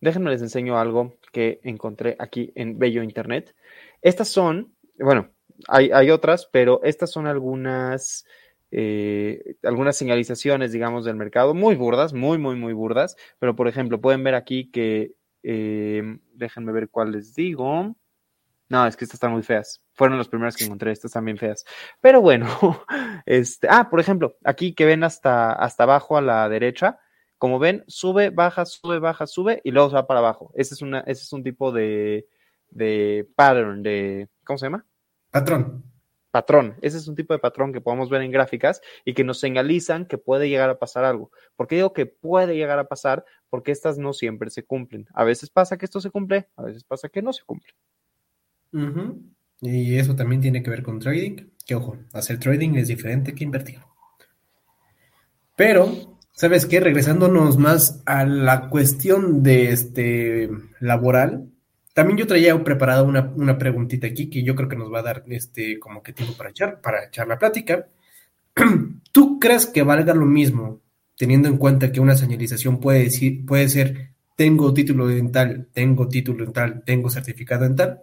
[0.00, 3.54] Déjenme les enseño algo que encontré aquí en Bello Internet.
[4.00, 5.30] Estas son, bueno,
[5.68, 8.24] hay, hay otras, pero estas son algunas
[8.70, 14.00] eh, algunas señalizaciones, digamos, del mercado, muy burdas, muy, muy, muy burdas, pero por ejemplo,
[14.00, 17.96] pueden ver aquí que, eh, déjenme ver cuál les digo.
[18.68, 19.82] No, es que estas están muy feas.
[19.92, 21.64] Fueron las primeras que encontré, estas también feas.
[22.00, 22.46] Pero bueno,
[23.26, 26.98] este, ah, por ejemplo, aquí que ven hasta, hasta abajo a la derecha,
[27.38, 30.52] como ven, sube, baja, sube, baja, sube y luego se va para abajo.
[30.54, 32.26] Ese es, una, ese es un tipo de,
[32.70, 34.84] de pattern, de, ¿cómo se llama?
[35.30, 35.84] Patrón
[36.36, 36.76] patrón.
[36.82, 40.04] Ese es un tipo de patrón que podemos ver en gráficas y que nos señalizan
[40.04, 41.30] que puede llegar a pasar algo.
[41.56, 43.24] ¿Por qué digo que puede llegar a pasar?
[43.48, 45.06] Porque estas no siempre se cumplen.
[45.14, 47.72] A veces pasa que esto se cumple, a veces pasa que no se cumple.
[49.60, 51.48] Y eso también tiene que ver con trading.
[51.64, 53.80] Que ojo, hacer trading es diferente que invertir.
[55.56, 56.80] Pero, ¿sabes qué?
[56.80, 61.48] Regresándonos más a la cuestión de este laboral,
[61.94, 65.02] también yo traía preparada una, una, preguntita aquí que yo creo que nos va a
[65.02, 67.88] dar este como que tiempo para echar, para echar la plática.
[69.12, 70.82] ¿Tú crees que valga lo mismo,
[71.16, 76.44] teniendo en cuenta que una señalización puede decir, puede ser tengo título dental, tengo título
[76.44, 78.02] dental, tengo certificado dental?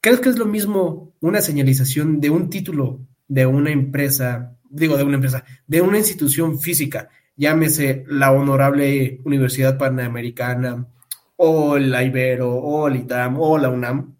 [0.00, 5.04] ¿Crees que es lo mismo una señalización de un título de una empresa, digo de
[5.04, 10.88] una empresa, de una institución física, llámese la Honorable Universidad Panamericana,
[11.36, 14.16] o la Ibero, o la ITAM, o la UNAM,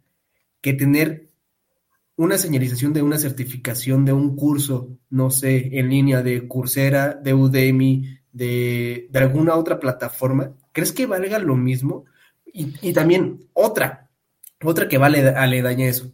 [0.60, 1.28] que tener
[2.16, 7.32] una señalización de una certificación de un curso, no sé, en línea de Coursera, de
[7.32, 12.04] Udemy, de, alguna otra plataforma, ¿crees que valga lo mismo?
[12.44, 14.09] Y, también otra,
[14.62, 16.12] otra que vale aledaña eso.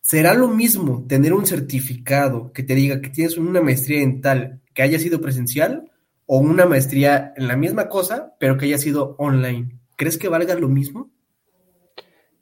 [0.00, 4.60] ¿Será lo mismo tener un certificado que te diga que tienes una maestría en tal
[4.74, 5.90] que haya sido presencial
[6.26, 9.78] o una maestría en la misma cosa, pero que haya sido online?
[9.96, 11.10] ¿Crees que valga lo mismo?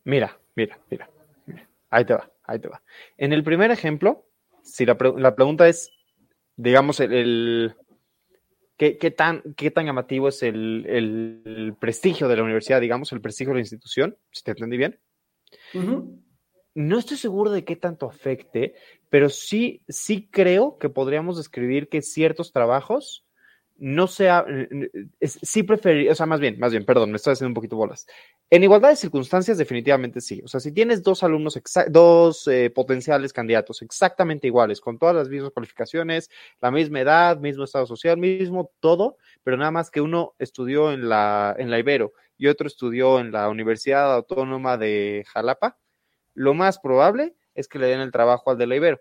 [0.04, 1.08] Mira, mira, mira.
[1.90, 2.82] Ahí te va ahí te va.
[3.16, 4.26] En el primer ejemplo,
[4.62, 5.90] si la, pregunta es,
[6.56, 7.74] digamos, el,
[8.76, 13.56] ¿qué, tan, ¿qué tan llamativo es el, prestigio de la universidad, digamos, el prestigio de
[13.56, 14.16] la institución?
[14.30, 14.98] Si te entendí bien.
[16.74, 18.74] No estoy seguro de qué tanto afecte,
[19.10, 23.26] pero sí, sí creo que podríamos describir que ciertos trabajos
[23.82, 24.46] no sea,
[25.20, 28.06] sí preferiría, o sea, más bien, más bien, perdón, me estoy haciendo un poquito bolas.
[28.48, 30.40] En igualdad de circunstancias, definitivamente sí.
[30.44, 35.28] O sea, si tienes dos alumnos, dos eh, potenciales candidatos exactamente iguales, con todas las
[35.28, 36.30] mismas cualificaciones,
[36.60, 41.08] la misma edad, mismo estado social, mismo todo, pero nada más que uno estudió en
[41.08, 45.76] la, en la Ibero y otro estudió en la Universidad Autónoma de Jalapa,
[46.34, 49.00] lo más probable es que le den el trabajo al de la Ibero,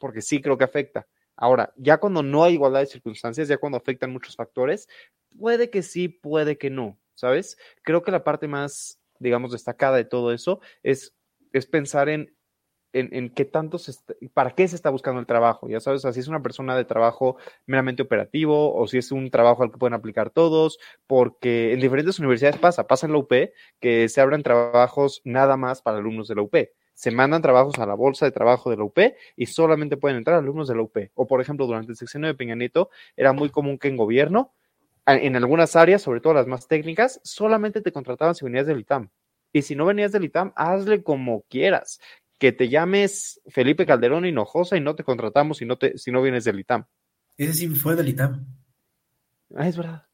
[0.00, 1.06] porque sí creo que afecta.
[1.36, 4.88] Ahora, ya cuando no hay igualdad de circunstancias, ya cuando afectan muchos factores,
[5.38, 7.58] puede que sí, puede que no, ¿sabes?
[7.82, 11.14] Creo que la parte más, digamos, destacada de todo eso es,
[11.52, 12.34] es pensar en,
[12.92, 13.92] en, qué tanto se
[14.32, 17.36] para qué se está buscando el trabajo, ya sabes, si es una persona de trabajo
[17.66, 22.18] meramente operativo o si es un trabajo al que pueden aplicar todos, porque en diferentes
[22.18, 23.32] universidades pasa, pasa en la UP
[23.80, 26.56] que se abren trabajos nada más para alumnos de la UP
[26.96, 28.98] se mandan trabajos a la bolsa de trabajo de la UP
[29.36, 30.96] y solamente pueden entrar alumnos de la UP.
[31.14, 34.54] O, por ejemplo, durante el sexenio de Peña Nieto era muy común que en gobierno,
[35.04, 39.10] en algunas áreas, sobre todo las más técnicas, solamente te contrataban si venías del ITAM.
[39.52, 42.00] Y si no venías del ITAM, hazle como quieras.
[42.38, 46.22] Que te llames Felipe Calderón Hinojosa y no te contratamos si no, te, si no
[46.22, 46.86] vienes del ITAM.
[47.36, 48.46] Ese sí fue del ITAM.
[49.54, 50.06] Ah, es verdad.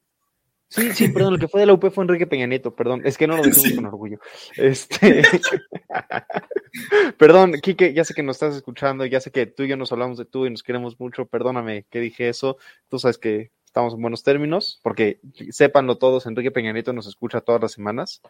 [0.73, 3.15] Sí, sí, perdón, lo que fue de la UP fue Enrique Peña Nieto, perdón, es
[3.15, 4.19] que no lo decimos con orgullo.
[4.57, 5.21] Este,
[7.19, 9.91] perdón, Kike, ya sé que nos estás escuchando, ya sé que tú y yo nos
[9.91, 12.57] hablamos de tú y nos queremos mucho, perdóname que dije eso,
[12.89, 15.19] tú sabes que estamos en buenos términos, porque
[15.51, 18.21] sépanlo todos, Enrique Peña Nieto nos escucha todas las semanas.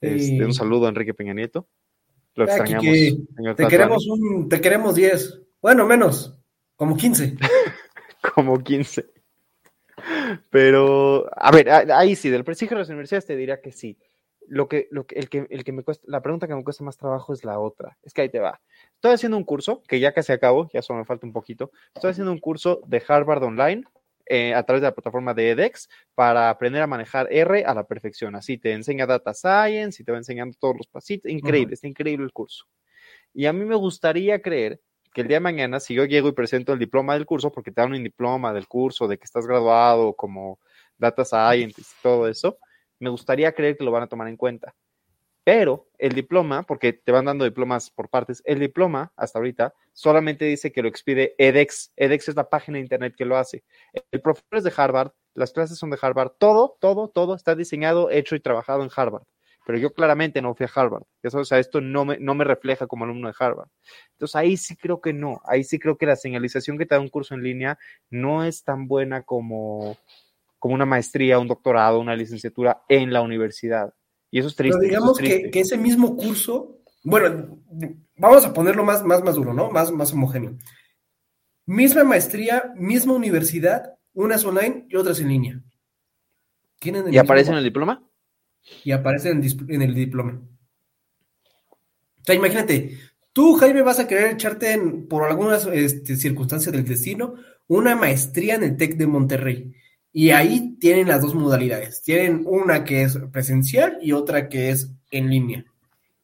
[0.00, 1.68] Este, un saludo a Enrique Peña Nieto.
[2.36, 2.86] Lo extrañamos.
[3.56, 6.38] te queremos un, te queremos 10, bueno, menos,
[6.74, 7.36] como 15.
[8.34, 9.04] como 15.
[10.50, 13.98] Pero, a ver, ahí sí, del prestigio de las universidades te diría que sí.
[14.48, 16.84] Lo que, lo que, el que, el que me cuesta, la pregunta que me cuesta
[16.84, 17.96] más trabajo es la otra.
[18.02, 18.60] Es que ahí te va.
[18.94, 21.70] Estoy haciendo un curso, que ya casi acabo, ya solo me falta un poquito.
[21.94, 23.84] Estoy haciendo un curso de Harvard Online
[24.26, 27.84] eh, a través de la plataforma de edX para aprender a manejar R a la
[27.84, 28.34] perfección.
[28.34, 31.30] Así te enseña Data Science y te va enseñando todos los pasitos.
[31.30, 32.66] Increíble, está increíble el curso.
[33.34, 34.80] Y a mí me gustaría creer
[35.12, 37.70] que el día de mañana, si yo llego y presento el diploma del curso, porque
[37.70, 40.58] te dan un diploma del curso, de que estás graduado como
[40.98, 42.58] data scientist y todo eso,
[42.98, 44.74] me gustaría creer que lo van a tomar en cuenta.
[45.44, 50.44] Pero el diploma, porque te van dando diplomas por partes, el diploma hasta ahorita solamente
[50.44, 51.92] dice que lo expide edX.
[51.96, 53.64] edX es la página de internet que lo hace.
[54.12, 58.10] El profesor es de Harvard, las clases son de Harvard, todo, todo, todo está diseñado,
[58.10, 59.24] hecho y trabajado en Harvard
[59.64, 61.04] pero yo claramente no fui a Harvard.
[61.32, 63.68] o sea, esto no me, no me refleja como alumno de Harvard.
[64.12, 67.00] Entonces ahí sí creo que no, ahí sí creo que la señalización que te da
[67.00, 67.78] un curso en línea
[68.10, 69.96] no es tan buena como,
[70.58, 73.94] como una maestría, un doctorado, una licenciatura en la universidad.
[74.30, 74.78] Y eso es triste.
[74.80, 77.58] Pero digamos Que, que, ese mismo curso, bueno,
[78.16, 79.70] vamos a ponerlo más, más, más duro, ¿no?
[79.70, 80.56] Más, más homogéneo.
[81.66, 85.62] Misma maestría, misma universidad, unas online y otras en línea.
[87.10, 88.02] ¿Y aparece en el diploma?
[88.84, 90.40] Y aparece en, el diploma.
[91.44, 92.98] O sea, imagínate,
[93.32, 97.34] tú, Jaime, vas a querer echarte por algunas este, circunstancias del destino
[97.68, 99.72] una maestría en el TEC de Monterrey.
[100.12, 102.02] Y ahí tienen las dos modalidades.
[102.02, 105.64] Tienen una que es presencial y otra que es en línea.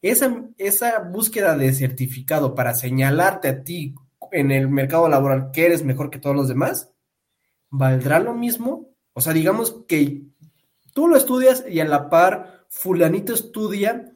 [0.01, 3.95] Esa, esa búsqueda de certificado para señalarte a ti
[4.31, 6.91] en el mercado laboral que eres mejor que todos los demás,
[7.69, 8.91] ¿valdrá lo mismo?
[9.13, 10.21] O sea, digamos que
[10.99, 14.11] Tú lo estudias y a la par fulanito estudia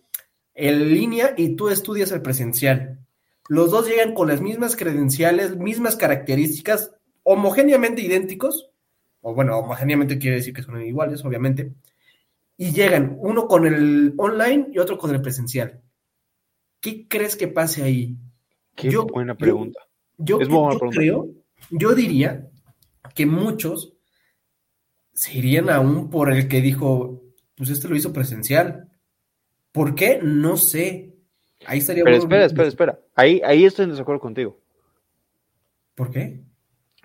[0.53, 2.99] en línea y tú estudias el presencial.
[3.47, 6.91] Los dos llegan con las mismas credenciales, mismas características,
[7.23, 8.69] homogéneamente idénticos,
[9.21, 11.71] o bueno, homogéneamente quiere decir que son iguales, obviamente,
[12.57, 15.79] y llegan uno con el online y otro con el presencial.
[16.81, 18.17] ¿Qué crees que pase ahí?
[18.75, 19.79] Qué buena pregunta.
[20.17, 21.29] Yo, creo,
[21.69, 22.49] yo diría
[23.15, 23.92] que muchos
[25.13, 27.21] se irían aún por el que dijo,
[27.55, 28.89] pues este lo hizo presencial.
[29.71, 30.19] ¿Por qué?
[30.21, 31.15] No sé.
[31.65, 32.25] Ahí estaría Pero bueno.
[32.25, 32.99] espera, espera, espera.
[33.15, 34.59] Ahí, ahí estoy en desacuerdo contigo.
[35.95, 36.41] ¿Por qué?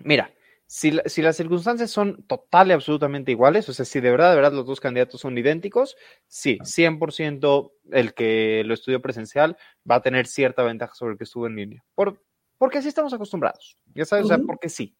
[0.03, 0.33] Mira,
[0.65, 4.29] si, la- si las circunstancias son total y absolutamente iguales, o sea, si de verdad,
[4.31, 5.95] de verdad los dos candidatos son idénticos,
[6.27, 9.57] sí, 100% el que lo estudió presencial
[9.89, 11.83] va a tener cierta ventaja sobre el que estuvo en línea.
[11.95, 12.21] Por,
[12.57, 14.95] porque así estamos acostumbrados, ya sabes, o sea, porque sí.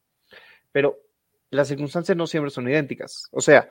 [0.72, 0.98] Pero
[1.52, 3.28] las circunstancias no siempre son idénticas.
[3.32, 3.70] O sea,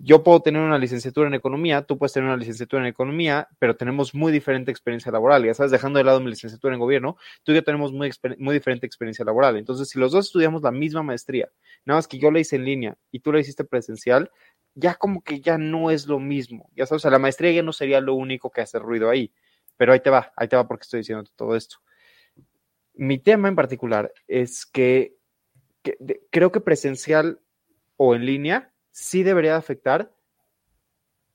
[0.00, 3.76] yo puedo tener una licenciatura en economía, tú puedes tener una licenciatura en economía, pero
[3.76, 5.44] tenemos muy diferente experiencia laboral.
[5.44, 8.54] Ya sabes, dejando de lado mi licenciatura en gobierno, tú y yo tenemos muy, muy
[8.54, 9.56] diferente experiencia laboral.
[9.56, 11.50] Entonces, si los dos estudiamos la misma maestría,
[11.84, 14.30] nada más que yo la hice en línea y tú la hiciste presencial,
[14.74, 16.70] ya como que ya no es lo mismo.
[16.74, 19.32] Ya sabes, o sea, la maestría ya no sería lo único que hace ruido ahí.
[19.76, 21.78] Pero ahí te va, ahí te va porque estoy diciendo todo esto.
[22.94, 25.16] Mi tema en particular es que,
[26.30, 27.40] creo que presencial
[27.96, 30.12] o en línea sí debería de afectar,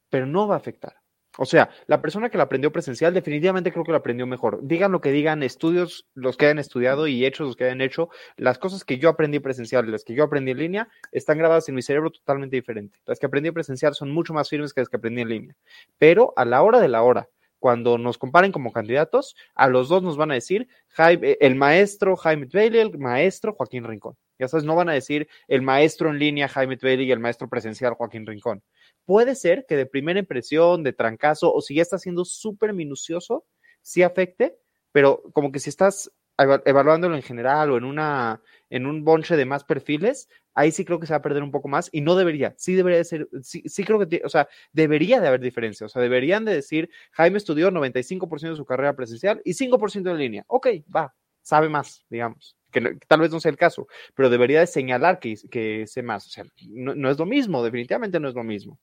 [0.10, 0.96] pero no va a afectar.
[1.40, 4.60] O sea, la persona que la aprendió presencial definitivamente creo que la aprendió mejor.
[4.64, 8.10] Digan lo que digan, estudios los que hayan estudiado y hechos los que hayan hecho,
[8.38, 11.70] las cosas que yo aprendí presencial y las que yo aprendí en línea están grabadas
[11.70, 12.98] en mi cerebro totalmente diferente.
[13.06, 15.56] Las que aprendí presencial son mucho más firmes que las que aprendí en línea.
[16.00, 17.30] Pero a la hora de la hora,
[17.60, 22.16] cuando nos comparen como candidatos, a los dos nos van a decir Jaime- el maestro
[22.16, 24.16] Jaime Bailey, el maestro Joaquín Rincón.
[24.40, 27.50] Ya sabes, no van a decir el maestro en línea Jaime Bailey y el maestro
[27.50, 28.62] presencial Joaquín Rincón.
[29.06, 33.46] Puede ser que de primera impresión, de trancazo, o si ya está siendo súper minucioso,
[33.82, 34.58] sí afecte,
[34.92, 39.36] pero como que si estás eva- evaluándolo en general o en una en un bonche
[39.36, 42.02] de más perfiles, ahí sí creo que se va a perder un poco más y
[42.02, 45.40] no debería, sí debería de ser, sí, sí creo que, o sea, debería de haber
[45.42, 50.10] diferencia, o sea, deberían de decir, Jaime estudió 95% de su carrera presencial y 5%
[50.12, 53.58] en línea, ok, va, sabe más, digamos, que, no- que tal vez no sea el
[53.58, 57.26] caso, pero debería de señalar que, que sé más, o sea, no, no es lo
[57.26, 58.80] mismo, definitivamente no es lo mismo,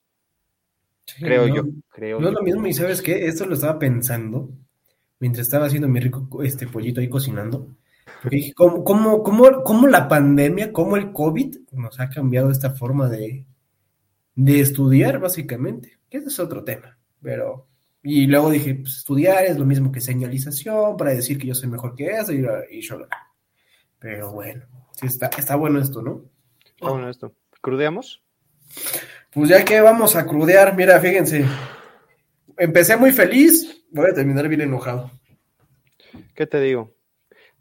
[1.06, 3.26] Sí, creo no, yo, creo No es lo mismo, y ¿sabes qué?
[3.26, 4.48] Esto lo estaba pensando
[5.20, 7.68] mientras estaba haciendo mi rico este pollito ahí cocinando.
[8.24, 12.70] Porque dije, ¿cómo, cómo, cómo, cómo la pandemia, cómo el COVID nos ha cambiado esta
[12.70, 13.44] forma de,
[14.34, 15.98] de estudiar, básicamente?
[16.08, 16.96] Que ese es otro tema.
[17.20, 17.68] Pero,
[18.02, 21.68] y luego dije, pues estudiar es lo mismo que señalización para decir que yo soy
[21.68, 23.06] mejor que eso y, y yo.
[23.98, 26.24] Pero bueno, sí está, está bueno esto, ¿no?
[26.64, 27.34] Está bueno esto.
[27.60, 28.22] ¿Crudeamos?
[29.34, 31.44] Pues ya que vamos a crudear, mira, fíjense.
[32.56, 35.10] Empecé muy feliz, voy a terminar bien enojado.
[36.34, 36.93] ¿Qué te digo?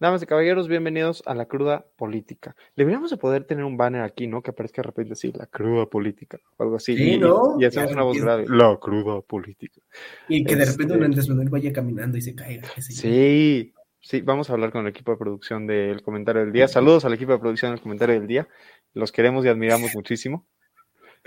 [0.04, 2.58] Damas y caballeros, bienvenidos a la cruda política.
[2.76, 4.42] Deberíamos de poder tener un banner aquí, ¿no?
[4.42, 6.98] Que aparezca de repente así, la cruda política, o algo así.
[6.98, 7.56] Sí, y, ¿no?
[7.58, 8.44] y hacemos una voz grave.
[8.50, 9.80] La cruda política.
[10.28, 12.68] Y que de repente Este- un Andrés Manuel vaya caminando y se caiga.
[12.82, 16.68] Sí, sí, vamos a hablar con el equipo de producción del comentario del día.
[16.68, 18.50] Saludos al equipo de producción del comentario del día.
[18.94, 20.46] Los queremos y admiramos muchísimo.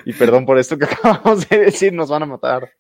[0.05, 2.73] Y perdón por esto que acabamos de decir, nos van a matar.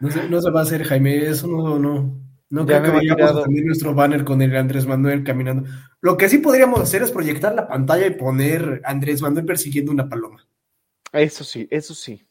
[0.00, 2.25] No se, no se va a hacer, Jaime, eso no, no.
[2.48, 5.68] No Ya creo que vayamos a tener nuestro banner con el Andrés Manuel caminando.
[6.00, 10.08] Lo que sí podríamos hacer es proyectar la pantalla y poner Andrés Manuel persiguiendo una
[10.08, 10.46] paloma.
[11.12, 12.24] Eso sí, eso sí.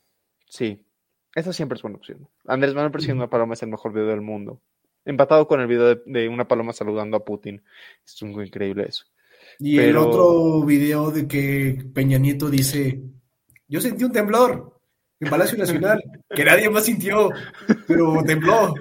[0.47, 0.85] Sí,
[1.33, 2.27] esa siempre es buena opción.
[2.45, 4.61] Andrés Manuel persiguiendo una paloma es el mejor video del mundo.
[5.03, 7.61] Empatado con el video de, de una paloma saludando a Putin.
[8.05, 9.05] Es un increíble eso.
[9.59, 13.01] Y el otro video de que Peña Nieto dice,
[13.67, 14.79] yo sentí un temblor
[15.19, 17.29] en Palacio Nacional, que nadie más sintió,
[17.87, 18.73] pero tembló.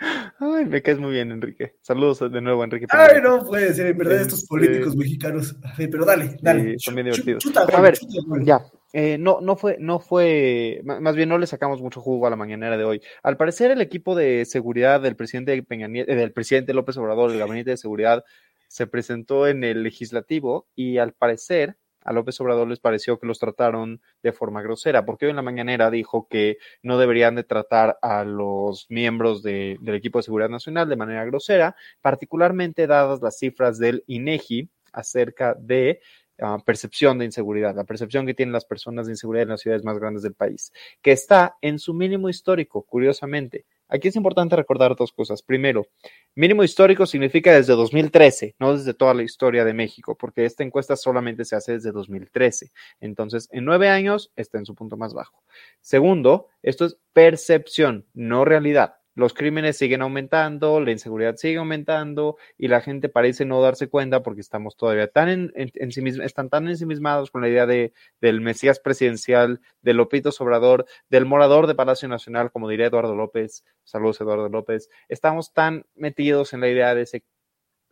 [0.00, 1.74] Ay, me caes muy bien, Enrique.
[1.82, 2.86] Saludos de nuevo, Enrique.
[2.90, 5.56] Ay, no puede ser, en verdad, estos políticos mexicanos.
[5.64, 6.78] A ver, pero dale, dale.
[6.78, 7.42] son bien divertidos.
[7.42, 8.14] chuta Pero a ver, chuta.
[8.42, 12.26] Ya, eh, no, no fue, no fue, má- más bien no le sacamos mucho jugo
[12.26, 13.02] a la mañanera de hoy.
[13.22, 17.32] Al parecer, el equipo de seguridad del presidente Peña Nieto- eh, del presidente López Obrador,
[17.32, 18.24] el gabinete de seguridad,
[18.68, 21.76] se presentó en el legislativo y al parecer
[22.08, 25.42] a López Obrador les pareció que los trataron de forma grosera, porque hoy en la
[25.42, 30.48] mañanera dijo que no deberían de tratar a los miembros de- del equipo de seguridad
[30.48, 36.00] nacional de manera grosera, particularmente dadas las cifras del INEGI acerca de
[36.40, 39.84] ah, percepción de inseguridad, la percepción que tienen las personas de inseguridad en las ciudades
[39.84, 43.66] más grandes del país, que está en su mínimo histórico, curiosamente.
[43.88, 45.42] Aquí es importante recordar dos cosas.
[45.42, 45.86] Primero,
[46.34, 50.96] mínimo histórico significa desde 2013, no desde toda la historia de México, porque esta encuesta
[50.96, 52.70] solamente se hace desde 2013.
[53.00, 55.42] Entonces, en nueve años está en su punto más bajo.
[55.80, 58.97] Segundo, esto es percepción, no realidad.
[59.18, 64.22] Los crímenes siguen aumentando, la inseguridad sigue aumentando y la gente parece no darse cuenta
[64.22, 68.40] porque estamos todavía tan en, en- ensimis- están tan ensimismados con la idea de, del
[68.40, 73.64] Mesías presidencial, del Lopito Sobrador, del morador de Palacio Nacional, como diría Eduardo López.
[73.82, 74.88] Saludos, Eduardo López.
[75.08, 77.24] Estamos tan metidos en la idea de ese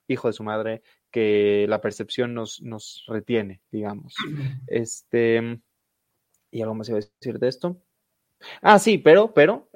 [0.06, 4.14] hijo de su madre que la percepción nos, nos retiene, digamos.
[4.68, 5.60] Este,
[6.52, 7.82] y algo más iba a decir de esto.
[8.62, 9.68] Ah, sí, pero, pero,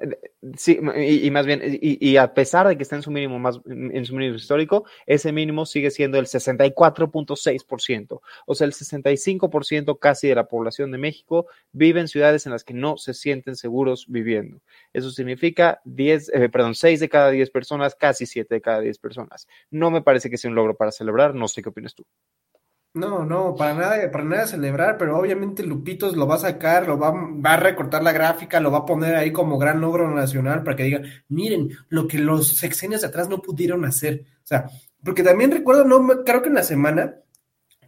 [0.57, 3.59] sí, y, más bien, y, y, a pesar de que está en su mínimo más,
[3.65, 8.21] en su mínimo histórico, ese mínimo sigue siendo el 64.6%.
[8.45, 12.63] O sea, el 65% casi de la población de México vive en ciudades en las
[12.63, 14.61] que no se sienten seguros viviendo.
[14.93, 18.97] Eso significa 10, eh, perdón, 6 de cada 10 personas, casi 7 de cada 10
[18.99, 19.47] personas.
[19.69, 22.05] No me parece que sea un logro para celebrar, no sé qué opinas tú.
[22.93, 26.99] No, no, para nada, para nada celebrar, pero obviamente Lupitos lo va a sacar, lo
[26.99, 27.13] va,
[27.45, 30.83] a recortar la gráfica, lo va a poner ahí como gran logro nacional para que
[30.83, 34.25] digan, miren, lo que los sexenios de atrás no pudieron hacer.
[34.43, 34.69] O sea,
[35.01, 37.15] porque también recuerdo, no, creo que en la semana,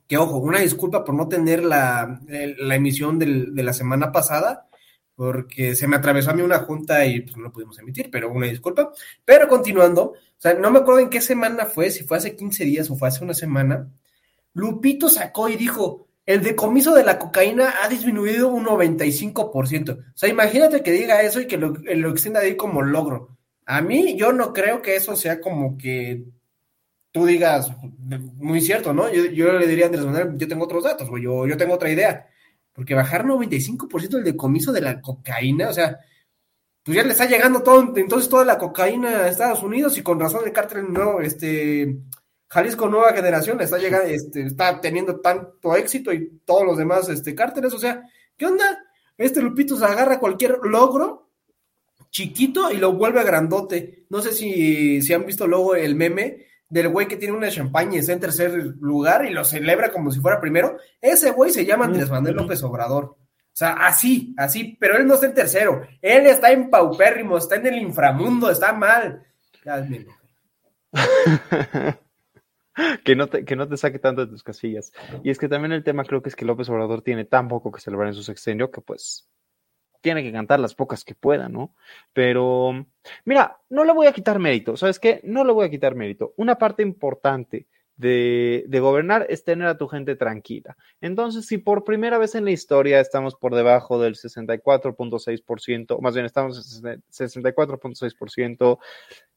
[0.08, 4.70] que ojo, una disculpa por no tener la, emisión de la semana pasada,
[5.16, 8.47] porque se me atravesó a mí una junta y pues no pudimos emitir, pero una
[8.47, 8.91] disculpa.
[9.26, 12.64] Pero continuando, o sea, no me acuerdo en qué semana fue, si fue hace 15
[12.64, 13.89] días o fue hace una semana
[14.54, 19.97] Lupito sacó y dijo, el decomiso de la cocaína ha disminuido un 95%.
[19.97, 23.38] O sea, imagínate que diga eso y que lo, lo extienda ahí como logro.
[23.66, 26.24] A mí, yo no creo que eso sea como que
[27.14, 27.72] tú digas,
[28.38, 29.10] muy cierto, ¿no?
[29.12, 31.91] Yo, le diría a Andrés Manuel, yo tengo otros datos, güey, yo, yo tengo otra
[31.91, 32.28] idea.
[32.74, 35.99] Porque bajar 95% el decomiso de la cocaína, o sea,
[36.82, 40.20] pues ya le está llegando todo, entonces toda la cocaína a Estados Unidos y con
[40.20, 41.97] razón el cártel no, este,
[42.54, 47.34] Jalisco Nueva Generación está llegando, este, está teniendo tanto éxito y todos los demás este,
[47.34, 48.04] cárteles, o sea,
[48.38, 48.78] ¿qué onda?
[49.18, 51.32] Este Lupito se agarra cualquier logro
[52.12, 54.06] chiquito y lo vuelve grandote.
[54.10, 57.95] No sé si, si han visto luego el meme del güey que tiene una champaña
[57.95, 60.78] y está en tercer lugar y lo celebra como si fuera primero.
[61.01, 63.06] Ese güey se llama Andrés Manuel López Obrador.
[63.06, 65.88] O sea, así, así, pero él no está en tercero.
[66.04, 69.24] Él está en paupérrimo, está en el inframundo, está mal.
[69.66, 69.88] Ya,
[73.04, 74.92] que, no te, que no te saque tanto de tus casillas.
[75.24, 77.72] Y es que también el tema creo que es que López Obrador tiene tan poco
[77.72, 79.30] que celebrar en su sexenio que pues
[80.02, 81.74] tiene que cantar las pocas que pueda, ¿no?
[82.12, 82.86] Pero,
[83.24, 85.22] mira, no le voy a quitar mérito, ¿sabes qué?
[85.24, 86.34] No le voy a quitar mérito.
[86.36, 90.76] Una parte importante de, de, gobernar es tener a tu gente tranquila.
[91.00, 96.26] Entonces, si por primera vez en la historia estamos por debajo del 64.6%, más bien
[96.26, 98.80] estamos en 64.6%,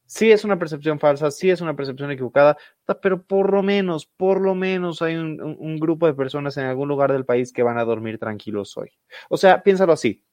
[0.07, 2.57] Sí es una percepción falsa, sí es una percepción equivocada,
[3.03, 7.13] pero por lo menos, por lo menos hay un, grupo de personas en algún lugar
[7.13, 8.93] del país que van a dormir tranquilos hoy.
[9.29, 10.25] O sea, piénsalo así.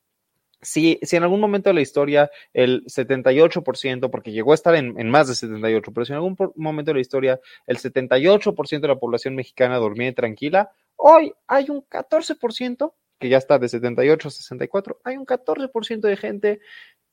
[0.61, 4.97] Si, si en algún momento de la historia el 78%, porque llegó a estar en,
[4.97, 8.87] en más de 78, pero si en algún momento de la historia el 78% de
[8.87, 14.31] la población mexicana dormía tranquila, hoy hay un 14% que ya está de 78 a
[14.31, 16.59] 64, hay un 14% de gente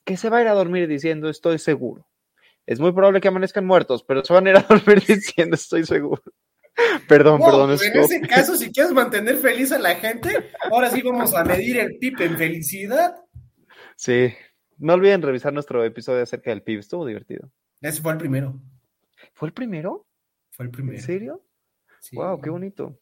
[0.04, 2.09] que se va a ir a dormir diciendo estoy seguro
[2.70, 5.84] es muy probable que amanezcan muertos, pero se van a ir a dormir diciendo, estoy
[5.84, 6.22] seguro.
[7.08, 7.70] Perdón, no, perdón.
[7.72, 10.30] En ese caso, si quieres mantener feliz a la gente,
[10.70, 13.16] ahora sí vamos a medir el PIB en felicidad.
[13.96, 14.32] Sí.
[14.78, 17.50] No olviden revisar nuestro episodio acerca del PIB, estuvo divertido.
[17.80, 18.62] Ese fue el primero.
[19.34, 20.06] ¿Fue el primero?
[20.52, 20.96] Fue el primero.
[20.96, 21.44] ¿En serio?
[21.98, 22.14] Sí.
[22.14, 22.96] Wow, qué bonito.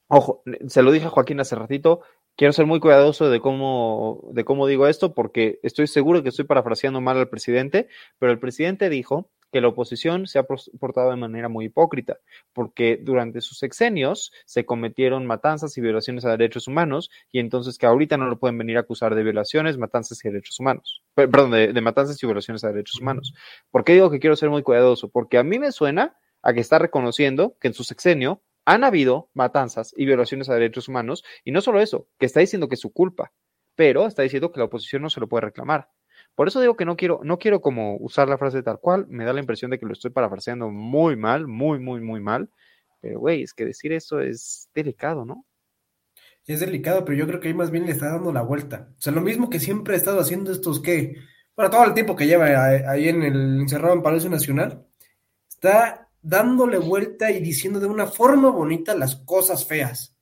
[0.06, 2.02] ojo, se lo dije a Joaquín hace ratito,
[2.36, 6.44] quiero ser muy cuidadoso de cómo, de cómo digo esto, porque estoy seguro que estoy
[6.44, 7.88] parafraseando mal al presidente,
[8.20, 12.18] pero el presidente dijo que la oposición se ha portado de manera muy hipócrita,
[12.52, 17.86] porque durante sus sexenios se cometieron matanzas y violaciones a derechos humanos, y entonces que
[17.86, 21.02] ahorita no lo pueden venir a acusar de violaciones, matanzas y derechos humanos.
[21.14, 23.34] Perdón, de, matanzas y violaciones a derechos humanos.
[23.70, 25.08] ¿Por qué digo que quiero ser muy cuidadoso?
[25.08, 29.30] Porque a mí me suena a que está reconociendo que en su sexenio han habido
[29.32, 32.80] matanzas y violaciones a derechos humanos, y no solo eso, que está diciendo que es
[32.80, 33.32] su culpa,
[33.76, 35.88] pero está diciendo que la oposición no se lo puede reclamar.
[36.36, 39.24] Por eso digo que no quiero, no quiero como usar la frase tal cual, me
[39.24, 42.50] da la impresión de que lo estoy parafraseando muy mal, muy, muy, muy mal.
[43.00, 45.44] Pero, güey, es que decir eso es delicado, ¿no?
[46.46, 48.90] Es delicado, pero yo creo que ahí más bien le está dando la vuelta.
[48.96, 51.16] O sea, lo mismo que siempre ha estado haciendo estos que,
[51.56, 54.86] bueno, todo el tiempo que lleva ahí en el encerrado en Palacio Nacional,
[55.48, 60.16] está dándole vuelta y diciendo de una forma bonita las cosas feas.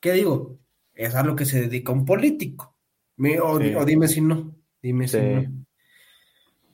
[0.00, 0.58] ¿Qué digo?
[0.94, 2.76] Es a lo que se dedica un político.
[3.16, 3.74] Me, o, Sí.
[3.74, 4.53] o dime si no.
[4.84, 5.24] Dime si Sí.
[5.32, 5.64] no.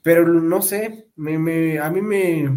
[0.02, 2.48] Pero no sé, me, me- a mí me,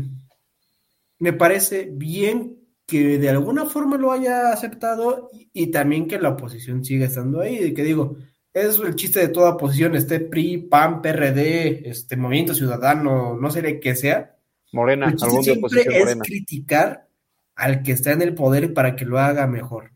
[1.20, 6.30] me parece bien que de alguna forma lo haya aceptado y, y también que la
[6.30, 7.58] oposición siga estando ahí.
[7.60, 8.18] De que digo,
[8.54, 13.62] es el chiste de toda oposición, esté PRI, PAN, PRD, este Movimiento Ciudadano, no sé
[13.62, 14.36] de qué sea.
[14.72, 16.24] Morena, El algún de siempre oposición es morena.
[16.24, 17.08] criticar
[17.56, 19.92] al que está en el poder para que lo haga mejor.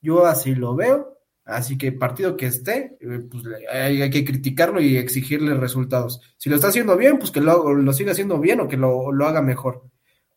[0.00, 1.17] Yo así lo veo,
[1.48, 6.20] así que partido que esté, eh, pues hay, hay que criticarlo y exigirle resultados.
[6.36, 9.12] Si lo está haciendo bien, pues que lo, lo siga haciendo bien o que lo,
[9.12, 9.84] lo haga mejor.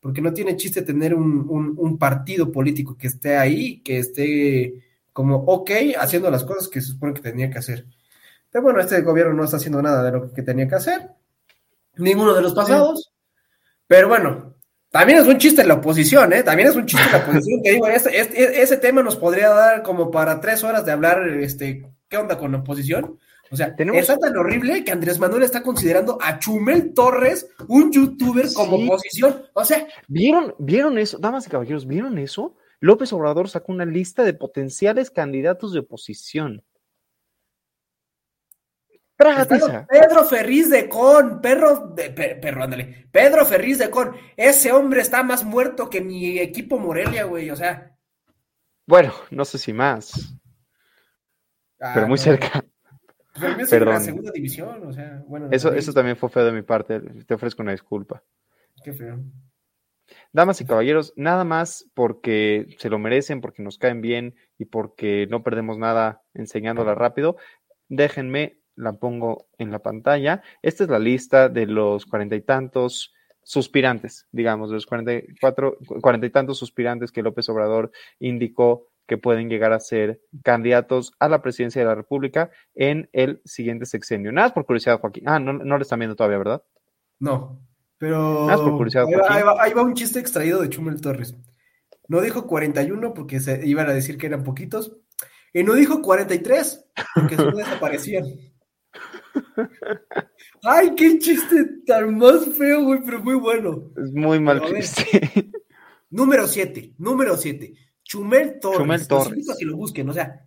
[0.01, 4.73] Porque no tiene chiste tener un, un- un partido político que esté ahí, que esté
[5.13, 7.85] como ok haciendo las cosas que se supone que tenía que hacer.
[8.51, 11.09] Pero bueno, este gobierno no está haciendo nada de lo que tenía que hacer.
[11.97, 13.11] Ninguno de los pasados.
[13.87, 14.50] Pero bueno,
[14.91, 16.43] también es un chiste la oposición, ¿eh?
[16.43, 17.61] También es un chiste la oposición.
[17.63, 21.27] Que digo, este- este- ese tema nos podría dar como para tres horas de hablar,
[21.29, 23.17] este, ¿qué onda con la oposición?
[23.53, 27.91] O sea, Tenemos- está tan horrible que Andrés Manuel está considerando a Chumel Torres un
[27.91, 29.43] youtuber como oposición.
[29.53, 31.17] O sea, ¿Vieron, ¿Vieron eso?
[31.17, 32.55] Damas y caballeros, ¿vieron eso?
[32.79, 36.63] López Obrador sacó una lista de potenciales candidatos de oposición.
[39.89, 43.07] Pedro Ferriz de Con, perro de pe- perro, ándale.
[43.11, 47.49] Pedro Ferriz de Con, ese hombre está más muerto que mi equipo Morelia, güey.
[47.49, 47.95] O sea,
[48.87, 50.35] Bueno, no sé si más,
[51.79, 52.23] ah, pero muy no.
[52.23, 52.63] cerca.
[53.33, 54.01] Pues en la Perdón.
[54.01, 55.47] segunda división, o sea, bueno.
[55.51, 56.99] Eso, eso también fue feo de mi parte.
[56.99, 58.21] Te ofrezco una disculpa.
[58.83, 59.19] Qué feo.
[60.33, 65.27] Damas y caballeros, nada más porque se lo merecen, porque nos caen bien y porque
[65.29, 67.37] no perdemos nada enseñándola rápido,
[67.87, 70.41] déjenme, la pongo en la pantalla.
[70.61, 73.13] Esta es la lista de los cuarenta y tantos
[73.43, 78.87] suspirantes, digamos, de los cuarenta y cuatro, cuarenta y tantos suspirantes que López Obrador indicó
[79.07, 83.85] que pueden llegar a ser candidatos a la presidencia de la República en el siguiente
[83.85, 84.31] sexenio.
[84.31, 85.23] Nada más por curiosidad, Joaquín.
[85.27, 86.63] Ah, no, no lo están viendo todavía, ¿verdad?
[87.19, 87.59] No,
[87.97, 89.37] pero Nada más por curiosidad, ahí va, Joaquín.
[89.37, 91.35] ahí va- ahí va un chiste extraído de Chumel Torres.
[92.07, 94.97] No dijo 41 porque se iban a decir que eran poquitos.
[95.53, 98.25] Y no dijo 43 porque se desaparecían.
[100.63, 103.91] Ay, qué chiste tan más feo, güey, pero muy bueno.
[103.97, 105.51] Es muy mal chiste.
[106.09, 107.73] Número 7, número 7.
[108.03, 108.79] Chumel Torres.
[108.79, 109.57] Chumel Torres.
[109.57, 110.45] que lo busquen, o sea,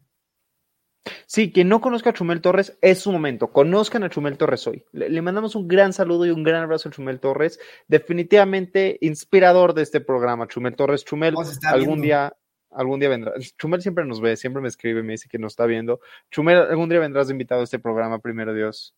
[1.27, 3.49] Sí, quien no conozca a Chumel Torres es su momento.
[3.49, 4.85] Conozcan a Chumel Torres hoy.
[4.93, 7.59] Le, le mandamos un gran saludo y un gran abrazo a Chumel Torres.
[7.89, 11.05] Definitivamente inspirador de este programa, Chumel Torres.
[11.05, 11.35] Chumel,
[11.67, 12.03] algún viendo.
[12.03, 12.37] día,
[12.75, 13.33] algún día vendrá.
[13.59, 16.01] Chumel siempre nos ve, siempre me escribe, me dice que nos está viendo.
[16.31, 18.95] Chumel, algún día vendrás de invitado a este programa, primero Dios.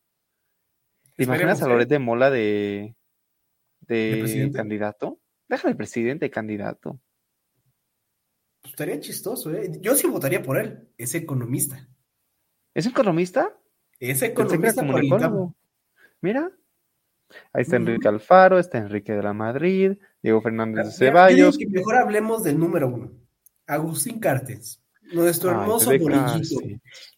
[1.16, 1.68] ¿Te imaginas a.
[1.68, 2.95] Loret de Mola de,
[3.81, 5.20] de, candidato?
[5.49, 7.01] Déjame el presidente candidato.
[8.61, 9.70] pues, estaría chistoso, ¿eh?
[9.81, 10.89] Yo sí votaría por él.
[10.99, 11.89] Es economista.
[12.74, 13.57] ¿Es economista?
[13.99, 14.83] Es economista.
[16.20, 16.51] Mira.
[17.53, 17.77] Ahí está.
[17.77, 21.59] Enrique Alfaro, está Enrique de la Madrid, Diego Fernández de Mira, yo digo Ceballos.
[21.59, 23.26] que mejor hablemos del número uno.
[23.67, 24.81] Agustín Cartes,
[25.12, 26.61] nuestro hermoso bolillito.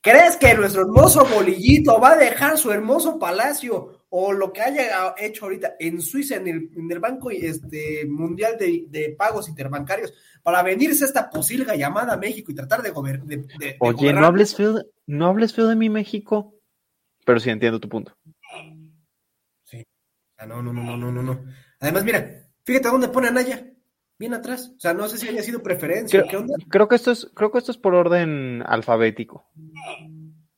[0.01, 5.15] ¿Crees que nuestro hermoso bolillito va a dejar su hermoso palacio o lo que haya
[5.19, 10.15] hecho ahorita en Suiza, en el, en el Banco este, Mundial de, de Pagos Interbancarios,
[10.43, 13.93] para venirse a esta posilga llamada México y tratar de, gober- de- de- de Oye,
[13.93, 14.25] no gobernar?
[14.25, 16.55] hables feo, de, no hables feo de mi México.
[17.27, 18.17] Pero sí entiendo tu punto.
[19.65, 19.85] Sí.
[20.39, 21.45] Ah, no, no, no, no, no, no, no.
[21.81, 23.68] Además, mira, fíjate dónde pone a Naya.
[24.19, 24.73] Bien atrás.
[24.77, 26.21] O sea, no sé si haya sido preferencia.
[26.23, 26.55] Creo, ¿Qué onda?
[26.69, 29.47] creo que esto es, creo que esto es por orden alfabético.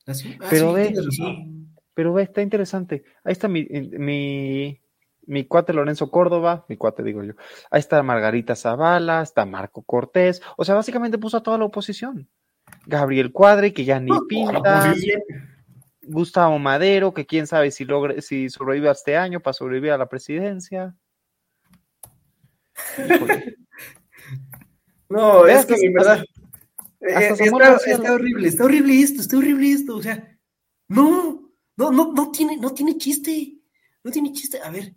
[0.06, 0.36] ¿Así?
[0.40, 1.74] Ah, Pero sí, ve, razón.
[1.94, 3.04] pero ve, está interesante.
[3.22, 4.80] Ahí está mi, mi,
[5.26, 7.34] mi cuate Lorenzo Córdoba, mi cuate digo yo.
[7.70, 10.40] Ahí está Margarita Zavala, está Marco Cortés.
[10.56, 12.28] O sea, básicamente puso a toda la oposición.
[12.86, 14.94] Gabriel Cuadre, que ya ni pinta.
[16.02, 19.98] Gustavo Madero, que quién sabe si logre, si sobrevive a este año para sobrevivir a
[19.98, 20.96] la presidencia.
[25.09, 26.24] No, es que en verdad.
[27.01, 29.97] eh, está, horrible, está horrible esto, está horrible esto.
[29.97, 30.39] O sea,
[30.89, 33.59] no, no, no, no tiene, no tiene chiste.
[34.05, 34.61] No tiene chiste.
[34.62, 34.95] A ver,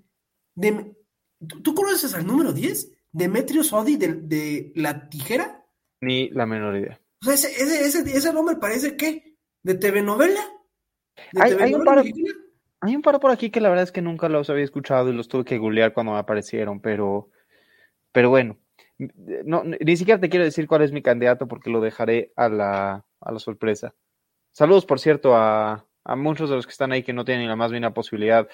[1.48, 2.92] ¿tú, tú conoces al número 10?
[3.12, 5.66] Demetrio Sodi de, de La Tijera.
[6.02, 7.00] Ni la menor idea.
[7.22, 10.42] O sea, ese, ese, ese, ese nombre parece que de TV novela.
[11.32, 12.04] ¿De Hay- TV hay un par-?
[12.82, 15.14] Hay un par por aquí que la verdad es que nunca los había escuchado y
[15.14, 17.30] los tuve que googlear cuando me aparecieron, pero,
[18.14, 18.58] pero bueno,
[19.44, 23.06] no, ni siquiera te quiero decir cuál es mi candidato porque lo dejaré a la,
[23.20, 23.94] a la sorpresa.
[24.54, 27.50] Saludos, por cierto, a, a muchos de los que están ahí que no tienen ni
[27.50, 28.48] la más mínima posibilidad,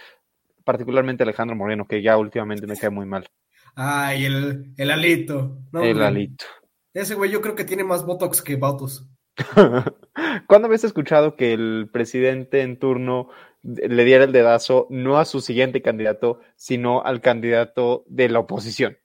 [0.64, 3.28] particularmente Alejandro Moreno, que ya últimamente me cae muy mal.
[3.76, 5.60] Ay, el, el alito.
[5.72, 6.46] No, El alito.
[6.94, 9.08] Ese güey yo creo que tiene más botox que votos.
[10.48, 13.30] ¿Cuándo habías escuchado que el presidente en turno
[13.62, 18.98] le diera el dedazo no a su siguiente candidato, sino al candidato de la oposición?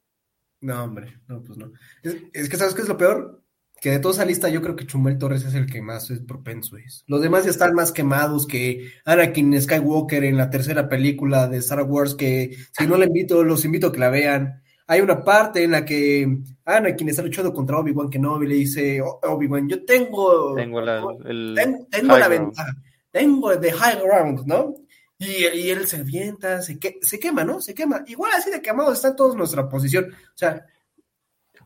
[0.65, 1.71] No, hombre, no, pues no.
[2.03, 3.43] Es, es que, ¿sabes qué es lo peor?
[3.81, 6.21] Que de toda esa lista yo creo que Chumel Torres es el que más es
[6.21, 7.05] propenso es.
[7.07, 11.83] Los demás ya están más quemados que Anakin Skywalker en la tercera película de Star
[11.83, 14.63] Wars, que si no le invito, los invito a que la vean.
[14.87, 19.21] Hay una parte en la que Anakin está luchando contra Obi-Wan Kenobi le dice, "Oh,
[19.23, 22.47] Obi-Wan, yo tengo, Tengo la, el ten- tengo la ground".
[22.47, 22.73] ventaja,
[23.11, 24.75] tengo the high ground, ¿no?
[25.19, 27.61] Y, y él se avienta, se, que, se quema, ¿no?
[27.61, 28.05] Se quema.
[28.07, 30.07] Igual así de quemados están todos nuestra posición.
[30.13, 30.67] O sea,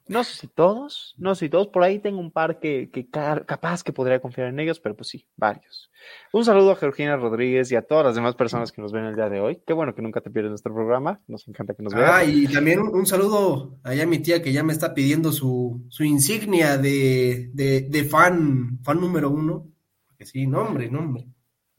[0.07, 3.09] No sé si todos, no sé si todos, por ahí tengo un par que, que
[3.11, 5.91] ca- capaz que podría confiar en ellos, pero pues sí, varios.
[6.33, 9.17] Un saludo a Georgina Rodríguez y a todas las demás personas que nos ven el
[9.17, 9.63] día de hoy.
[9.67, 12.11] Qué bueno que nunca te pierdes nuestro programa, nos encanta que nos veas.
[12.11, 15.31] Ah, y también un, un saludo allá a mi tía que ya me está pidiendo
[15.33, 19.69] su, su insignia de, de, de fan, fan número uno.
[20.17, 21.27] Que sí, nombre, nombre.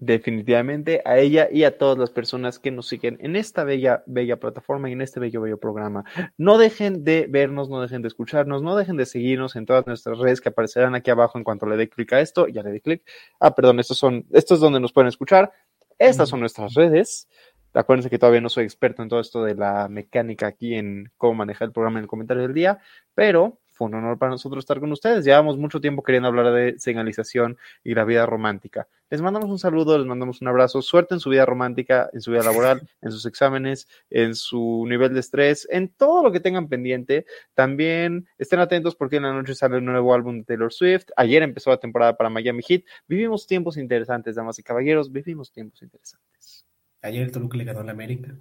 [0.01, 4.39] Definitivamente a ella y a todas las personas que nos siguen en esta bella, bella
[4.39, 6.05] plataforma y en este bello, bello programa.
[6.37, 10.17] No dejen de vernos, no dejen de escucharnos, no dejen de seguirnos en todas nuestras
[10.17, 12.47] redes que aparecerán aquí abajo en cuanto le dé clic a esto.
[12.47, 13.03] Ya le di clic.
[13.41, 15.51] Ah, perdón, estos son, esto es donde nos pueden escuchar.
[15.97, 17.27] Estas son nuestras redes.
[17.73, 21.33] Acuérdense que todavía no soy experto en todo esto de la mecánica aquí en cómo
[21.33, 22.79] manejar el programa en el comentario del día,
[23.13, 25.25] pero fue un honor para nosotros estar con ustedes.
[25.25, 28.87] Llevamos mucho tiempo queriendo hablar de señalización y la vida romántica.
[29.11, 30.83] Les mandamos un saludo, les mandamos un abrazo.
[30.83, 35.15] Suerte en su vida romántica, en su vida laboral, en sus exámenes, en su nivel
[35.15, 37.25] de estrés, en todo lo que tengan pendiente.
[37.55, 41.07] También estén atentos porque en la noche sale un nuevo álbum de Taylor Swift.
[41.15, 42.83] Ayer empezó la temporada para Miami Heat.
[43.07, 45.11] Vivimos tiempos interesantes, damas y caballeros.
[45.11, 46.67] Vivimos tiempos interesantes.
[47.01, 48.35] Ayer el Toluca le ganó a la América.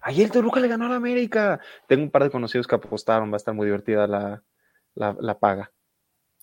[0.00, 1.60] Ayer Toluca le ganó a la América.
[1.86, 3.30] Tengo un par de conocidos que apostaron.
[3.30, 4.42] Va a estar muy divertida la,
[4.94, 5.70] la, la paga.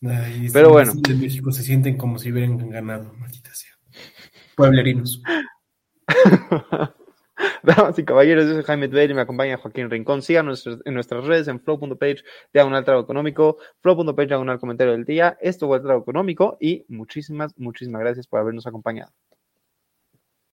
[0.01, 0.93] Ay, Pero bueno.
[0.95, 3.71] de México se sienten como si hubieran ganado, maldita sea.
[4.55, 5.21] Pueblerinos.
[7.63, 10.21] Damas y caballeros, yo soy Jaime Bell y me acompaña Joaquín Rincón.
[10.21, 12.23] Síganos en nuestras redes en flow.page,
[12.53, 15.37] diagonal trago económico, flow.page, diagonal comentario del día.
[15.41, 19.11] Esto fue el trago económico y muchísimas, muchísimas gracias por habernos acompañado.